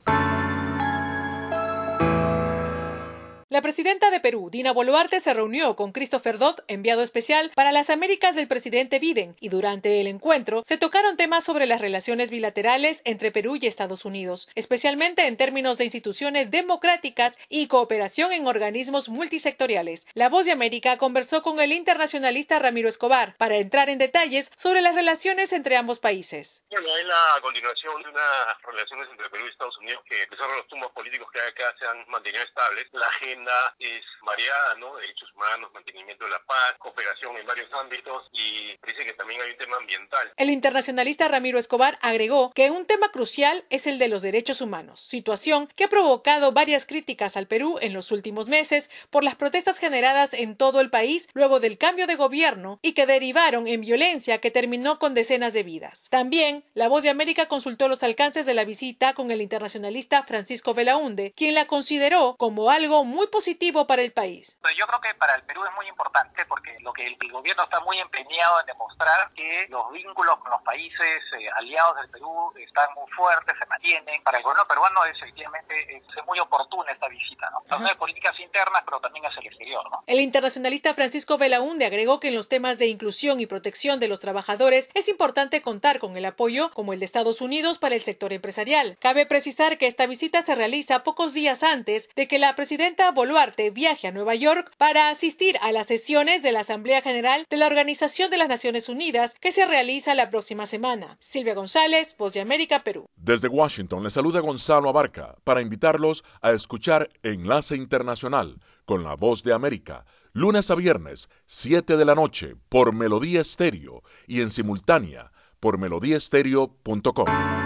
La 3.49 3.63
presidenta 3.63 4.11
de 4.11 4.19
Perú, 4.19 4.49
Dina 4.51 4.73
Boluarte, 4.73 5.21
se 5.21 5.33
reunió 5.33 5.77
con 5.77 5.93
Christopher 5.93 6.37
Dodd, 6.37 6.59
enviado 6.67 7.01
especial 7.03 7.53
para 7.55 7.71
las 7.71 7.91
Américas 7.91 8.35
del 8.35 8.49
presidente 8.49 8.99
Biden, 8.99 9.37
y 9.39 9.51
durante 9.51 10.01
el 10.01 10.09
encuentro 10.09 10.65
se 10.65 10.79
tocaron 10.79 11.17
temas 11.17 11.45
sobre 11.45 11.67
las 11.67 11.81
relaciones 11.81 12.33
bilaterales 12.33 13.03
entre 13.05 13.31
Perú 13.31 13.55
y 13.55 13.69
Estados 13.69 14.05
Unidos, 14.05 14.49
especialmente 14.57 15.29
en 15.29 15.37
términos 15.37 15.79
de 15.79 15.85
instituciones 15.85 16.51
democráticas 16.51 17.39
y 17.49 17.69
cooperación 17.69 18.33
en 18.33 18.49
organismos 18.49 19.09
multisectoriales. 19.09 20.09
La 20.15 20.29
Voz 20.29 20.47
de 20.47 20.51
América 20.51 20.99
conversó 20.99 21.43
con 21.43 21.61
el 21.61 21.71
internacionalista 21.71 22.59
Ramiro 22.59 22.89
Escobar 22.89 23.37
para 23.37 23.59
entrar 23.59 23.89
en 23.91 23.99
detalles 23.99 24.51
sobre 24.57 24.83
las 24.83 24.97
relaciones 24.97 25.53
entre 25.53 25.77
ambos 25.77 26.01
países. 26.01 26.65
Bueno, 26.69 26.89
es 26.97 27.07
la 27.07 27.39
continuación 27.41 28.03
de 28.03 28.09
unas 28.09 28.61
relaciones 28.67 29.09
entre 29.09 29.31
Perú 29.31 29.47
y 29.47 29.51
Estados 29.51 29.79
Unidos 29.79 30.03
que, 30.11 30.21
a 30.21 30.27
pesar 30.27 30.51
de 30.51 30.57
los 30.57 30.67
tumbos 30.67 30.91
políticos 30.91 31.29
que 31.33 31.41
hay 31.41 31.51
acá, 31.51 31.73
se 31.79 31.87
han 31.87 32.05
mantenido 32.09 32.43
estables. 32.43 32.89
La 32.91 33.13
agenda 33.37 33.75
es 33.79 34.03
variada, 34.25 34.75
¿no? 34.79 34.97
Derechos 34.97 35.31
humanos, 35.35 35.71
mantenimiento 35.73 36.25
de 36.25 36.31
la 36.31 36.43
paz, 36.47 36.75
cooperación 36.79 37.37
en 37.37 37.47
varios 37.47 37.73
ámbitos 37.73 38.25
y 38.33 38.77
parece 38.79 39.05
que 39.05 39.13
también 39.13 39.41
hay 39.41 39.51
un 39.51 39.59
tema 39.59 39.77
ambiental. 39.77 40.33
El 40.37 40.51
internacionalista 40.51 41.29
Ramiro 41.29 41.59
Escobar 41.59 41.99
agregó 42.03 42.51
que 42.53 42.71
un 42.71 42.87
tema 42.87 43.11
crucial 43.11 43.65
es 43.71 43.87
el 43.87 43.99
de 43.99 44.09
los 44.09 44.23
derechos 44.23 44.61
humanos, 44.61 45.01
situación 45.01 45.69
que 45.77 45.85
ha 45.85 45.89
provocado 45.89 46.53
varias 46.53 46.87
críticas 46.87 47.37
al 47.37 47.47
Perú 47.47 47.79
en 47.81 47.93
los 47.93 48.11
últimos 48.11 48.49
meses 48.49 48.91
por 49.11 49.23
las 49.23 49.37
protestas 49.37 49.79
generadas 49.79 50.35
en 50.35 50.57
todo 50.57 50.81
el 50.81 50.91
país 50.91 51.29
luego 51.35 51.61
del 51.61 51.79
cambio 51.79 52.07
de 52.07 52.17
gobierno 52.17 52.79
y 52.83 52.93
que 52.93 53.07
derivaron 53.07 53.67
en 53.67 53.83
violencia 53.83 54.39
que 54.39 54.51
terminó 54.51 54.99
con 54.99 55.15
decenas 55.15 55.53
de 55.53 55.63
vidas. 55.63 56.09
También, 56.11 56.65
La 56.75 56.89
Voz 56.89 57.03
de 57.03 57.11
América 57.11 57.47
consultó 57.47 57.89
los 57.89 58.03
alcances 58.03 58.47
de 58.47 58.55
la 58.55 58.65
visita 58.65 59.15
con 59.15 59.31
el 59.31 59.41
internacionalista 59.41 60.25
Francisco 60.25 60.75
Belaunde, 60.75 61.33
quien 61.37 61.55
la 61.55 61.67
consideró 61.67 62.37
como 62.39 62.71
algo 62.71 63.05
muy 63.05 63.26
positivo 63.31 63.87
para 63.87 64.03
el 64.03 64.13
país. 64.13 64.59
Yo 64.77 64.87
creo 64.87 65.01
que 65.01 65.15
para 65.15 65.35
el 65.35 65.43
Perú 65.43 65.65
es 65.65 65.75
muy 65.75 65.87
importante 65.89 66.45
porque 66.47 66.77
lo 66.81 66.93
que 66.93 67.07
el, 67.07 67.17
el 67.21 67.33
gobierno 67.33 67.65
está 67.65 67.81
muy 67.81 67.99
empeñado 67.99 68.61
en 68.61 68.67
demostrar 68.67 69.31
que 69.35 69.67
los 69.69 69.91
vínculos 69.93 70.39
con 70.39 70.51
los 70.51 70.63
países 70.63 71.23
eh, 71.39 71.49
aliados 71.57 71.97
del 71.97 72.11
Perú 72.11 72.53
están 72.59 72.89
muy 72.95 73.11
fuertes, 73.13 73.55
se 73.59 73.67
mantienen. 73.67 74.23
Para 74.23 74.39
el 74.39 74.45
gobierno 74.45 74.67
peruano 74.67 75.05
es, 75.05 75.17
efectivamente 75.17 75.97
es, 75.97 76.03
muy 76.27 76.39
oportuna 76.41 76.91
esta 76.91 77.09
visita, 77.09 77.49
¿no? 77.51 77.63
Tanto 77.69 77.89
de 77.89 77.95
políticas 77.95 78.39
internas, 78.41 78.83
pero 78.85 79.01
también 79.01 79.27
hacia 79.27 79.41
el 79.41 79.47
exterior, 79.47 79.89
¿no? 79.91 80.03
El 80.07 80.21
internacionalista 80.21 80.95
Francisco 80.95 81.39
Belaunde 81.39 81.87
agregó 81.87 82.19
que 82.21 82.29
en 82.29 82.35
los 82.35 82.49
temas 82.49 82.79
de 82.79 82.87
inclusión 82.87 83.39
y 83.39 83.47
protección 83.47 84.01
de 84.01 84.09
los 84.09 84.21
trabajadores 84.21 84.91
es 84.95 85.09
importante 85.09 85.63
contar 85.63 85.99
con 85.99 86.17
el 86.17 86.25
apoyo 86.25 86.71
como 86.73 86.93
el 86.93 86.99
de 86.99 87.05
Estados 87.05 87.41
Unidos 87.41 87.79
para 87.79 87.95
el 87.95 88.03
sector 88.03 88.33
empresarial. 88.33 88.97
Cabe 88.99 89.27
precisar 89.27 89.79
que 89.79 89.87
esta 89.87 90.07
visita 90.07 90.43
se 90.43 90.55
realiza 90.55 91.05
pocos 91.05 91.33
días 91.33 91.63
antes 91.63 92.09
de 92.17 92.27
que 92.27 92.39
la 92.39 92.57
presidenta 92.57 93.11
Boluarte 93.17 93.71
viaje 93.71 94.07
a 94.07 94.13
Nueva 94.13 94.35
York 94.35 94.73
para 94.77 95.09
asistir 95.09 95.57
a 95.63 95.73
las 95.73 95.87
sesiones 95.87 96.43
de 96.43 96.53
la 96.53 96.61
Asamblea 96.61 97.01
General 97.01 97.47
de 97.49 97.57
la 97.57 97.67
Organización 97.67 98.31
de 98.31 98.37
las 98.37 98.49
Naciones 98.49 98.91
Unidas 98.91 99.35
que 99.41 99.53
se 99.53 99.65
realiza 99.65 100.15
la 100.15 100.29
próxima 100.29 100.67
semana. 100.67 101.17
Silvia 101.19 101.55
González, 101.55 102.15
Voz 102.19 102.35
de 102.35 102.43
América, 102.43 102.85
Perú. 102.85 103.07
Desde 103.17 103.49
Washington 103.49 104.05
le 104.05 104.11
saluda 104.11 104.41
Gonzalo 104.41 104.91
Abarca 104.91 105.35
para 105.45 105.63
invitarlos 105.63 106.25
a 106.43 106.53
escuchar 106.53 107.09
Enlace 107.23 107.75
Internacional 107.75 108.61
con 108.85 109.03
la 109.03 109.17
Voz 109.17 109.43
de 109.43 109.55
América, 109.55 110.05
lunes 110.35 110.71
a 110.71 110.75
viernes, 110.75 111.31
7 111.47 111.97
de 111.97 112.05
la 112.05 112.15
noche, 112.15 112.55
por 112.69 112.93
Melodía 112.93 113.41
Estéreo 113.41 114.03
y 114.27 114.43
en 114.43 114.51
simultánea 114.51 115.33
por 115.59 115.79
melodíaestéreo.com. 115.79 117.66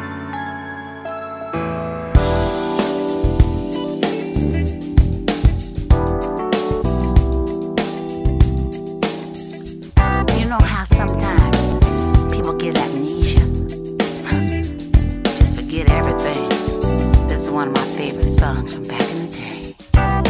songs 18.31 18.73
from 18.73 18.85
back 18.85 19.03
in 19.11 19.27
the 19.27 19.37
day. 19.37 19.75
I 19.95 20.23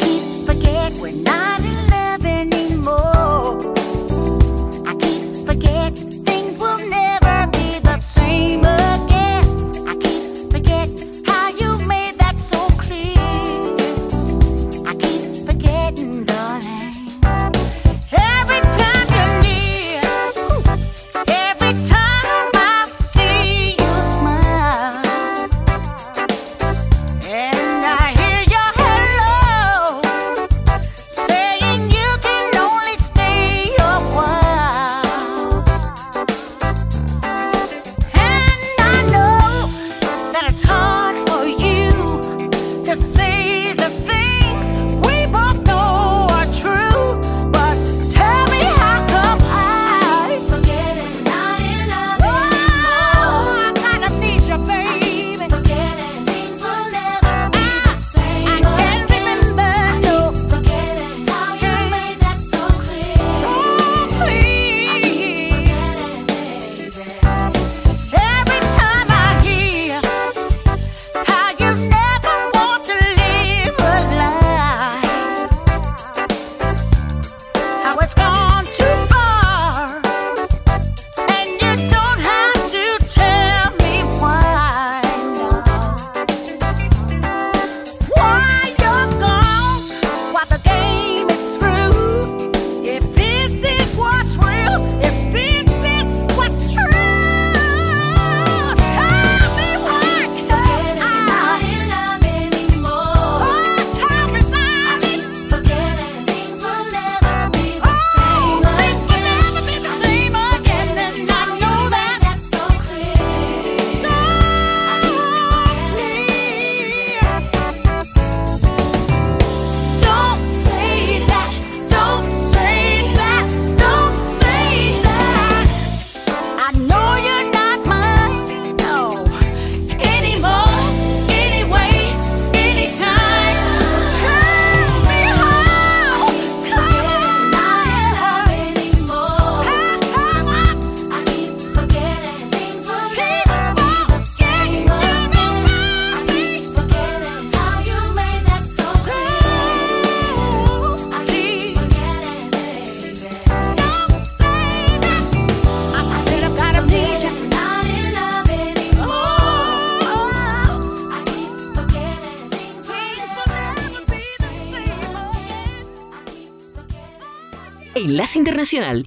keep 0.00 0.46
forget 0.46 0.92
anymore. 0.92 1.34
I 1.34 1.47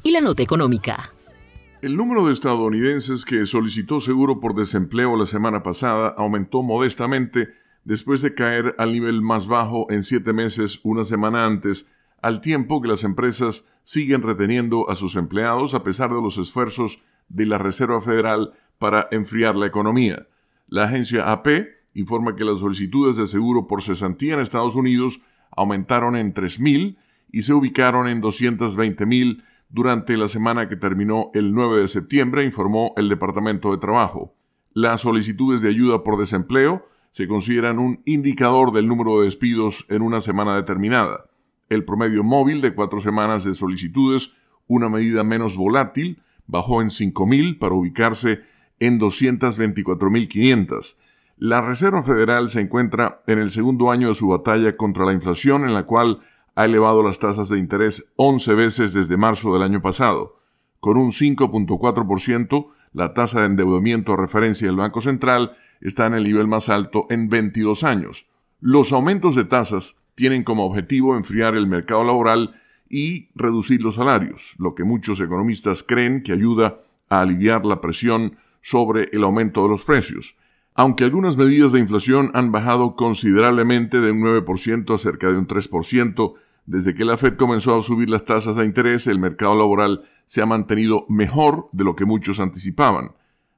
Y 0.04 0.12
la 0.12 0.22
Nota 0.22 0.42
Económica. 0.42 1.12
El 1.82 1.98
número 1.98 2.26
de 2.26 2.32
estadounidenses 2.32 3.26
que 3.26 3.46
solicitó 3.46 4.00
seguro 4.00 4.40
por 4.40 4.56
desempleo 4.56 5.18
la 5.18 5.26
semana 5.26 5.62
pasada 5.62 6.16
aumentó 6.18 6.64
modestamente 6.64 7.50
después 7.84 8.22
de 8.22 8.34
caer 8.34 8.76
al 8.78 8.94
nivel 8.94 9.22
más 9.22 9.48
bajo 9.48 9.92
en 9.92 10.04
siete 10.04 10.32
meses 10.32 10.80
una 10.84 11.04
semana 11.04 11.46
antes, 11.46 11.92
al 12.22 12.40
tiempo 12.40 12.82
que 12.82 12.88
las 12.88 13.04
empresas 13.04 13.70
siguen 13.84 14.22
reteniendo 14.22 14.90
a 14.90 14.96
sus 14.96 15.18
empleados 15.18 15.74
a 15.74 15.84
pesar 15.84 16.12
de 16.12 16.22
los 16.22 16.38
esfuerzos 16.38 17.04
de 17.28 17.46
la 17.46 17.58
Reserva 17.58 18.00
Federal 18.00 18.54
para 18.80 19.10
enfriar 19.12 19.56
la 19.58 19.68
economía. 19.68 20.28
La 20.70 20.86
agencia 20.86 21.30
AP 21.30 21.68
informa 21.94 22.38
que 22.38 22.46
las 22.46 22.60
solicitudes 22.60 23.18
de 23.18 23.28
seguro 23.28 23.68
por 23.68 23.82
cesantía 23.82 24.36
en 24.36 24.40
Estados 24.40 24.76
Unidos 24.76 25.20
aumentaron 25.54 26.16
en 26.16 26.34
3.000 26.34 26.96
y 27.32 27.44
se 27.44 27.54
ubicaron 27.54 28.08
en 28.08 28.22
220.000 28.22 29.44
durante 29.70 30.18
la 30.18 30.28
semana 30.28 30.68
que 30.68 30.76
terminó 30.76 31.32
el 31.34 31.54
9 31.54 31.82
de 31.82 31.88
septiembre, 31.88 32.46
informó 32.46 32.94
el 32.98 33.08
Departamento 33.10 33.72
de 33.72 33.78
Trabajo. 33.78 34.36
Las 34.74 35.02
solicitudes 35.02 35.62
de 35.62 35.70
ayuda 35.70 36.04
por 36.04 36.20
desempleo 36.20 36.86
se 37.12 37.28
consideran 37.28 37.80
un 37.80 38.02
indicador 38.06 38.72
del 38.72 38.88
número 38.88 39.20
de 39.20 39.26
despidos 39.26 39.86
en 39.90 40.02
una 40.02 40.22
semana 40.22 40.56
determinada. 40.56 41.26
El 41.70 41.86
promedio 41.86 42.24
móvil 42.24 42.62
de 42.62 42.74
cuatro 42.74 43.00
semanas 43.00 43.44
de 43.44 43.56
solicitudes, 43.56 44.34
una 44.68 44.90
medida 44.90 45.24
menos 45.24 45.58
volátil, 45.58 46.22
bajó 46.48 46.82
en 46.82 46.90
5.000 46.90 47.60
para 47.60 47.76
ubicarse 47.76 48.42
en 48.80 49.00
224.500. 49.00 50.98
La 51.38 51.62
Reserva 51.62 52.04
Federal 52.04 52.50
se 52.50 52.62
encuentra 52.62 53.22
en 53.26 53.40
el 53.40 53.52
segundo 53.52 53.90
año 53.90 54.10
de 54.10 54.16
su 54.16 54.28
batalla 54.28 54.76
contra 54.76 55.06
la 55.06 55.14
inflación, 55.14 55.64
en 55.64 55.74
la 55.74 55.86
cual 55.86 56.20
ha 56.56 56.66
elevado 56.66 57.04
las 57.04 57.20
tasas 57.20 57.50
de 57.50 57.60
interés 57.60 58.12
11 58.16 58.54
veces 58.56 58.94
desde 58.94 59.18
marzo 59.18 59.54
del 59.54 59.64
año 59.64 59.82
pasado. 59.82 60.40
Con 60.80 60.98
un 60.98 61.12
5.4%, 61.12 62.68
la 62.94 63.14
tasa 63.14 63.42
de 63.42 63.46
endeudamiento 63.46 64.14
a 64.14 64.18
referencia 64.18 64.68
del 64.68 64.76
Banco 64.76 65.02
Central 65.02 65.56
está 65.80 66.08
en 66.08 66.16
el 66.16 66.24
nivel 66.24 66.48
más 66.48 66.70
alto 66.70 67.08
en 67.10 67.30
22 67.30 67.84
años. 67.84 68.28
Los 68.60 68.92
aumentos 68.92 69.36
de 69.36 69.46
tasas 69.46 69.96
tienen 70.16 70.44
como 70.44 70.66
objetivo 70.66 71.16
enfriar 71.16 71.56
el 71.56 71.68
mercado 71.68 72.04
laboral 72.04 72.56
y 72.90 73.30
reducir 73.36 73.82
los 73.82 73.96
salarios, 73.96 74.56
lo 74.58 74.76
que 74.76 74.84
muchos 74.84 75.22
economistas 75.22 75.84
creen 75.84 76.22
que 76.22 76.34
ayuda 76.34 76.82
a 77.10 77.22
aliviar 77.22 77.66
la 77.66 77.80
presión 77.80 78.36
sobre 78.62 79.10
el 79.14 79.24
aumento 79.24 79.64
de 79.64 79.70
los 79.70 79.84
precios. 79.84 80.36
Aunque 80.74 81.04
algunas 81.04 81.36
medidas 81.36 81.74
de 81.74 81.80
inflación 81.80 82.32
han 82.34 82.52
bajado 82.52 82.96
considerablemente 82.96 84.00
de 84.00 84.12
un 84.12 84.22
9% 84.22 84.96
a 84.96 84.98
cerca 84.98 85.28
de 85.28 85.38
un 85.38 85.48
3%, 85.48 86.34
desde 86.66 86.94
que 86.94 87.06
la 87.06 87.18
Fed 87.18 87.36
comenzó 87.36 87.78
a 87.78 87.82
subir 87.82 88.10
las 88.10 88.24
tasas 88.24 88.56
de 88.56 88.66
interés, 88.66 89.08
el 89.08 89.20
mercado 89.20 89.56
laboral 89.56 90.04
se 90.26 90.42
ha 90.42 90.46
mantenido 90.46 91.06
mejor 91.10 91.68
de 91.74 91.84
lo 91.84 91.96
que 91.96 92.06
muchos 92.06 92.40
anticipaban. 92.40 93.12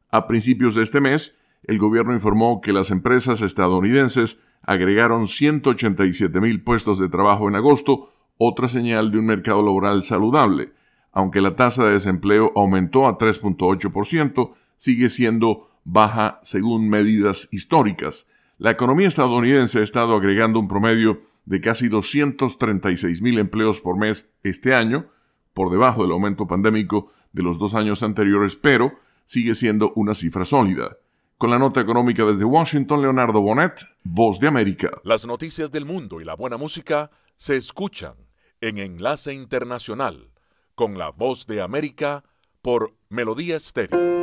A 0.09 0.27
principios 0.27 0.73
de 0.73 0.83
este 0.83 1.01
mes, 1.01 1.37
el 1.63 1.77
gobierno 1.77 2.13
informó 2.13 2.61
que 2.61 2.73
las 2.73 2.91
empresas 2.91 3.41
estadounidenses 3.41 4.41
agregaron 4.63 5.27
187 5.27 6.41
mil 6.41 6.63
puestos 6.63 6.97
de 6.97 7.09
trabajo 7.09 7.47
en 7.47 7.55
agosto, 7.55 8.09
otra 8.37 8.67
señal 8.67 9.11
de 9.11 9.19
un 9.19 9.25
mercado 9.25 9.63
laboral 9.63 10.03
saludable. 10.03 10.73
Aunque 11.11 11.41
la 11.41 11.55
tasa 11.55 11.85
de 11.85 11.93
desempleo 11.93 12.51
aumentó 12.55 13.07
a 13.07 13.17
3.8%, 13.17 14.53
sigue 14.77 15.09
siendo 15.09 15.69
baja 15.83 16.39
según 16.43 16.89
medidas 16.89 17.49
históricas. 17.51 18.27
La 18.57 18.71
economía 18.71 19.07
estadounidense 19.07 19.79
ha 19.79 19.83
estado 19.83 20.15
agregando 20.15 20.59
un 20.59 20.67
promedio 20.67 21.21
de 21.45 21.59
casi 21.59 21.89
236 21.89 23.21
mil 23.21 23.39
empleos 23.39 23.81
por 23.81 23.97
mes 23.97 24.33
este 24.43 24.73
año, 24.73 25.07
por 25.53 25.71
debajo 25.71 26.03
del 26.03 26.11
aumento 26.11 26.47
pandémico 26.47 27.11
de 27.33 27.43
los 27.43 27.59
dos 27.59 27.75
años 27.75 28.03
anteriores, 28.03 28.55
pero 28.55 28.93
sigue 29.25 29.55
siendo 29.55 29.91
una 29.95 30.13
cifra 30.13 30.45
sólida. 30.45 30.97
Con 31.37 31.49
la 31.49 31.59
nota 31.59 31.81
económica 31.81 32.23
desde 32.23 32.45
Washington, 32.45 33.01
Leonardo 33.01 33.41
Bonet, 33.41 33.81
Voz 34.03 34.39
de 34.39 34.47
América. 34.47 34.91
Las 35.03 35.25
noticias 35.25 35.71
del 35.71 35.85
mundo 35.85 36.21
y 36.21 36.25
la 36.25 36.35
buena 36.35 36.57
música 36.57 37.11
se 37.37 37.57
escuchan 37.57 38.13
en 38.61 38.77
Enlace 38.77 39.33
Internacional 39.33 40.29
con 40.75 40.97
la 40.97 41.09
Voz 41.09 41.45
de 41.45 41.61
América 41.61 42.23
por 42.61 42.95
Melodía 43.09 43.57
Estéreo. 43.57 44.22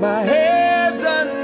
My 0.00 0.22
head's 0.22 1.04
underwater, 1.04 1.34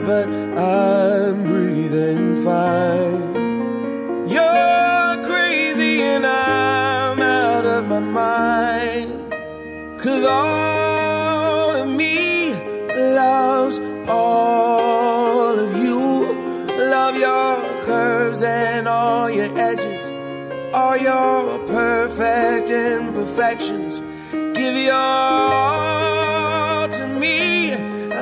but 0.00 0.28
I'm 0.58 1.44
breathing 1.44 2.42
fine. 2.42 4.26
You're 4.28 5.24
crazy 5.24 6.02
and 6.02 6.26
I'm 6.26 7.22
out 7.22 7.66
of 7.66 7.86
my 7.86 8.00
mind. 8.00 9.32
Cause 10.00 10.24
all 10.24 11.76
of 11.82 11.88
me 11.88 12.52
loves 13.14 13.78
all 14.08 15.56
of 15.56 15.76
you. 15.76 16.34
Love 16.90 17.16
your 17.16 17.84
curves 17.84 18.42
and 18.42 18.88
all 18.88 19.30
your 19.30 19.56
edges, 19.56 20.10
all 20.74 20.96
your 20.96 21.60
perfect 21.68 22.70
imperfections. 22.70 24.02
Give 24.32 24.74
your 24.74 24.94
all 24.94 26.15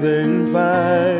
than 0.00 0.46
find. 0.50 1.19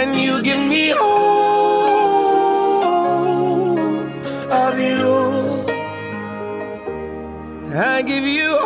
And 0.00 0.14
you 0.14 0.40
give 0.42 0.60
me 0.60 0.92
all 0.92 1.08
of 4.52 4.78
you. 4.78 5.66
I 7.74 8.02
give 8.02 8.24
you 8.24 8.57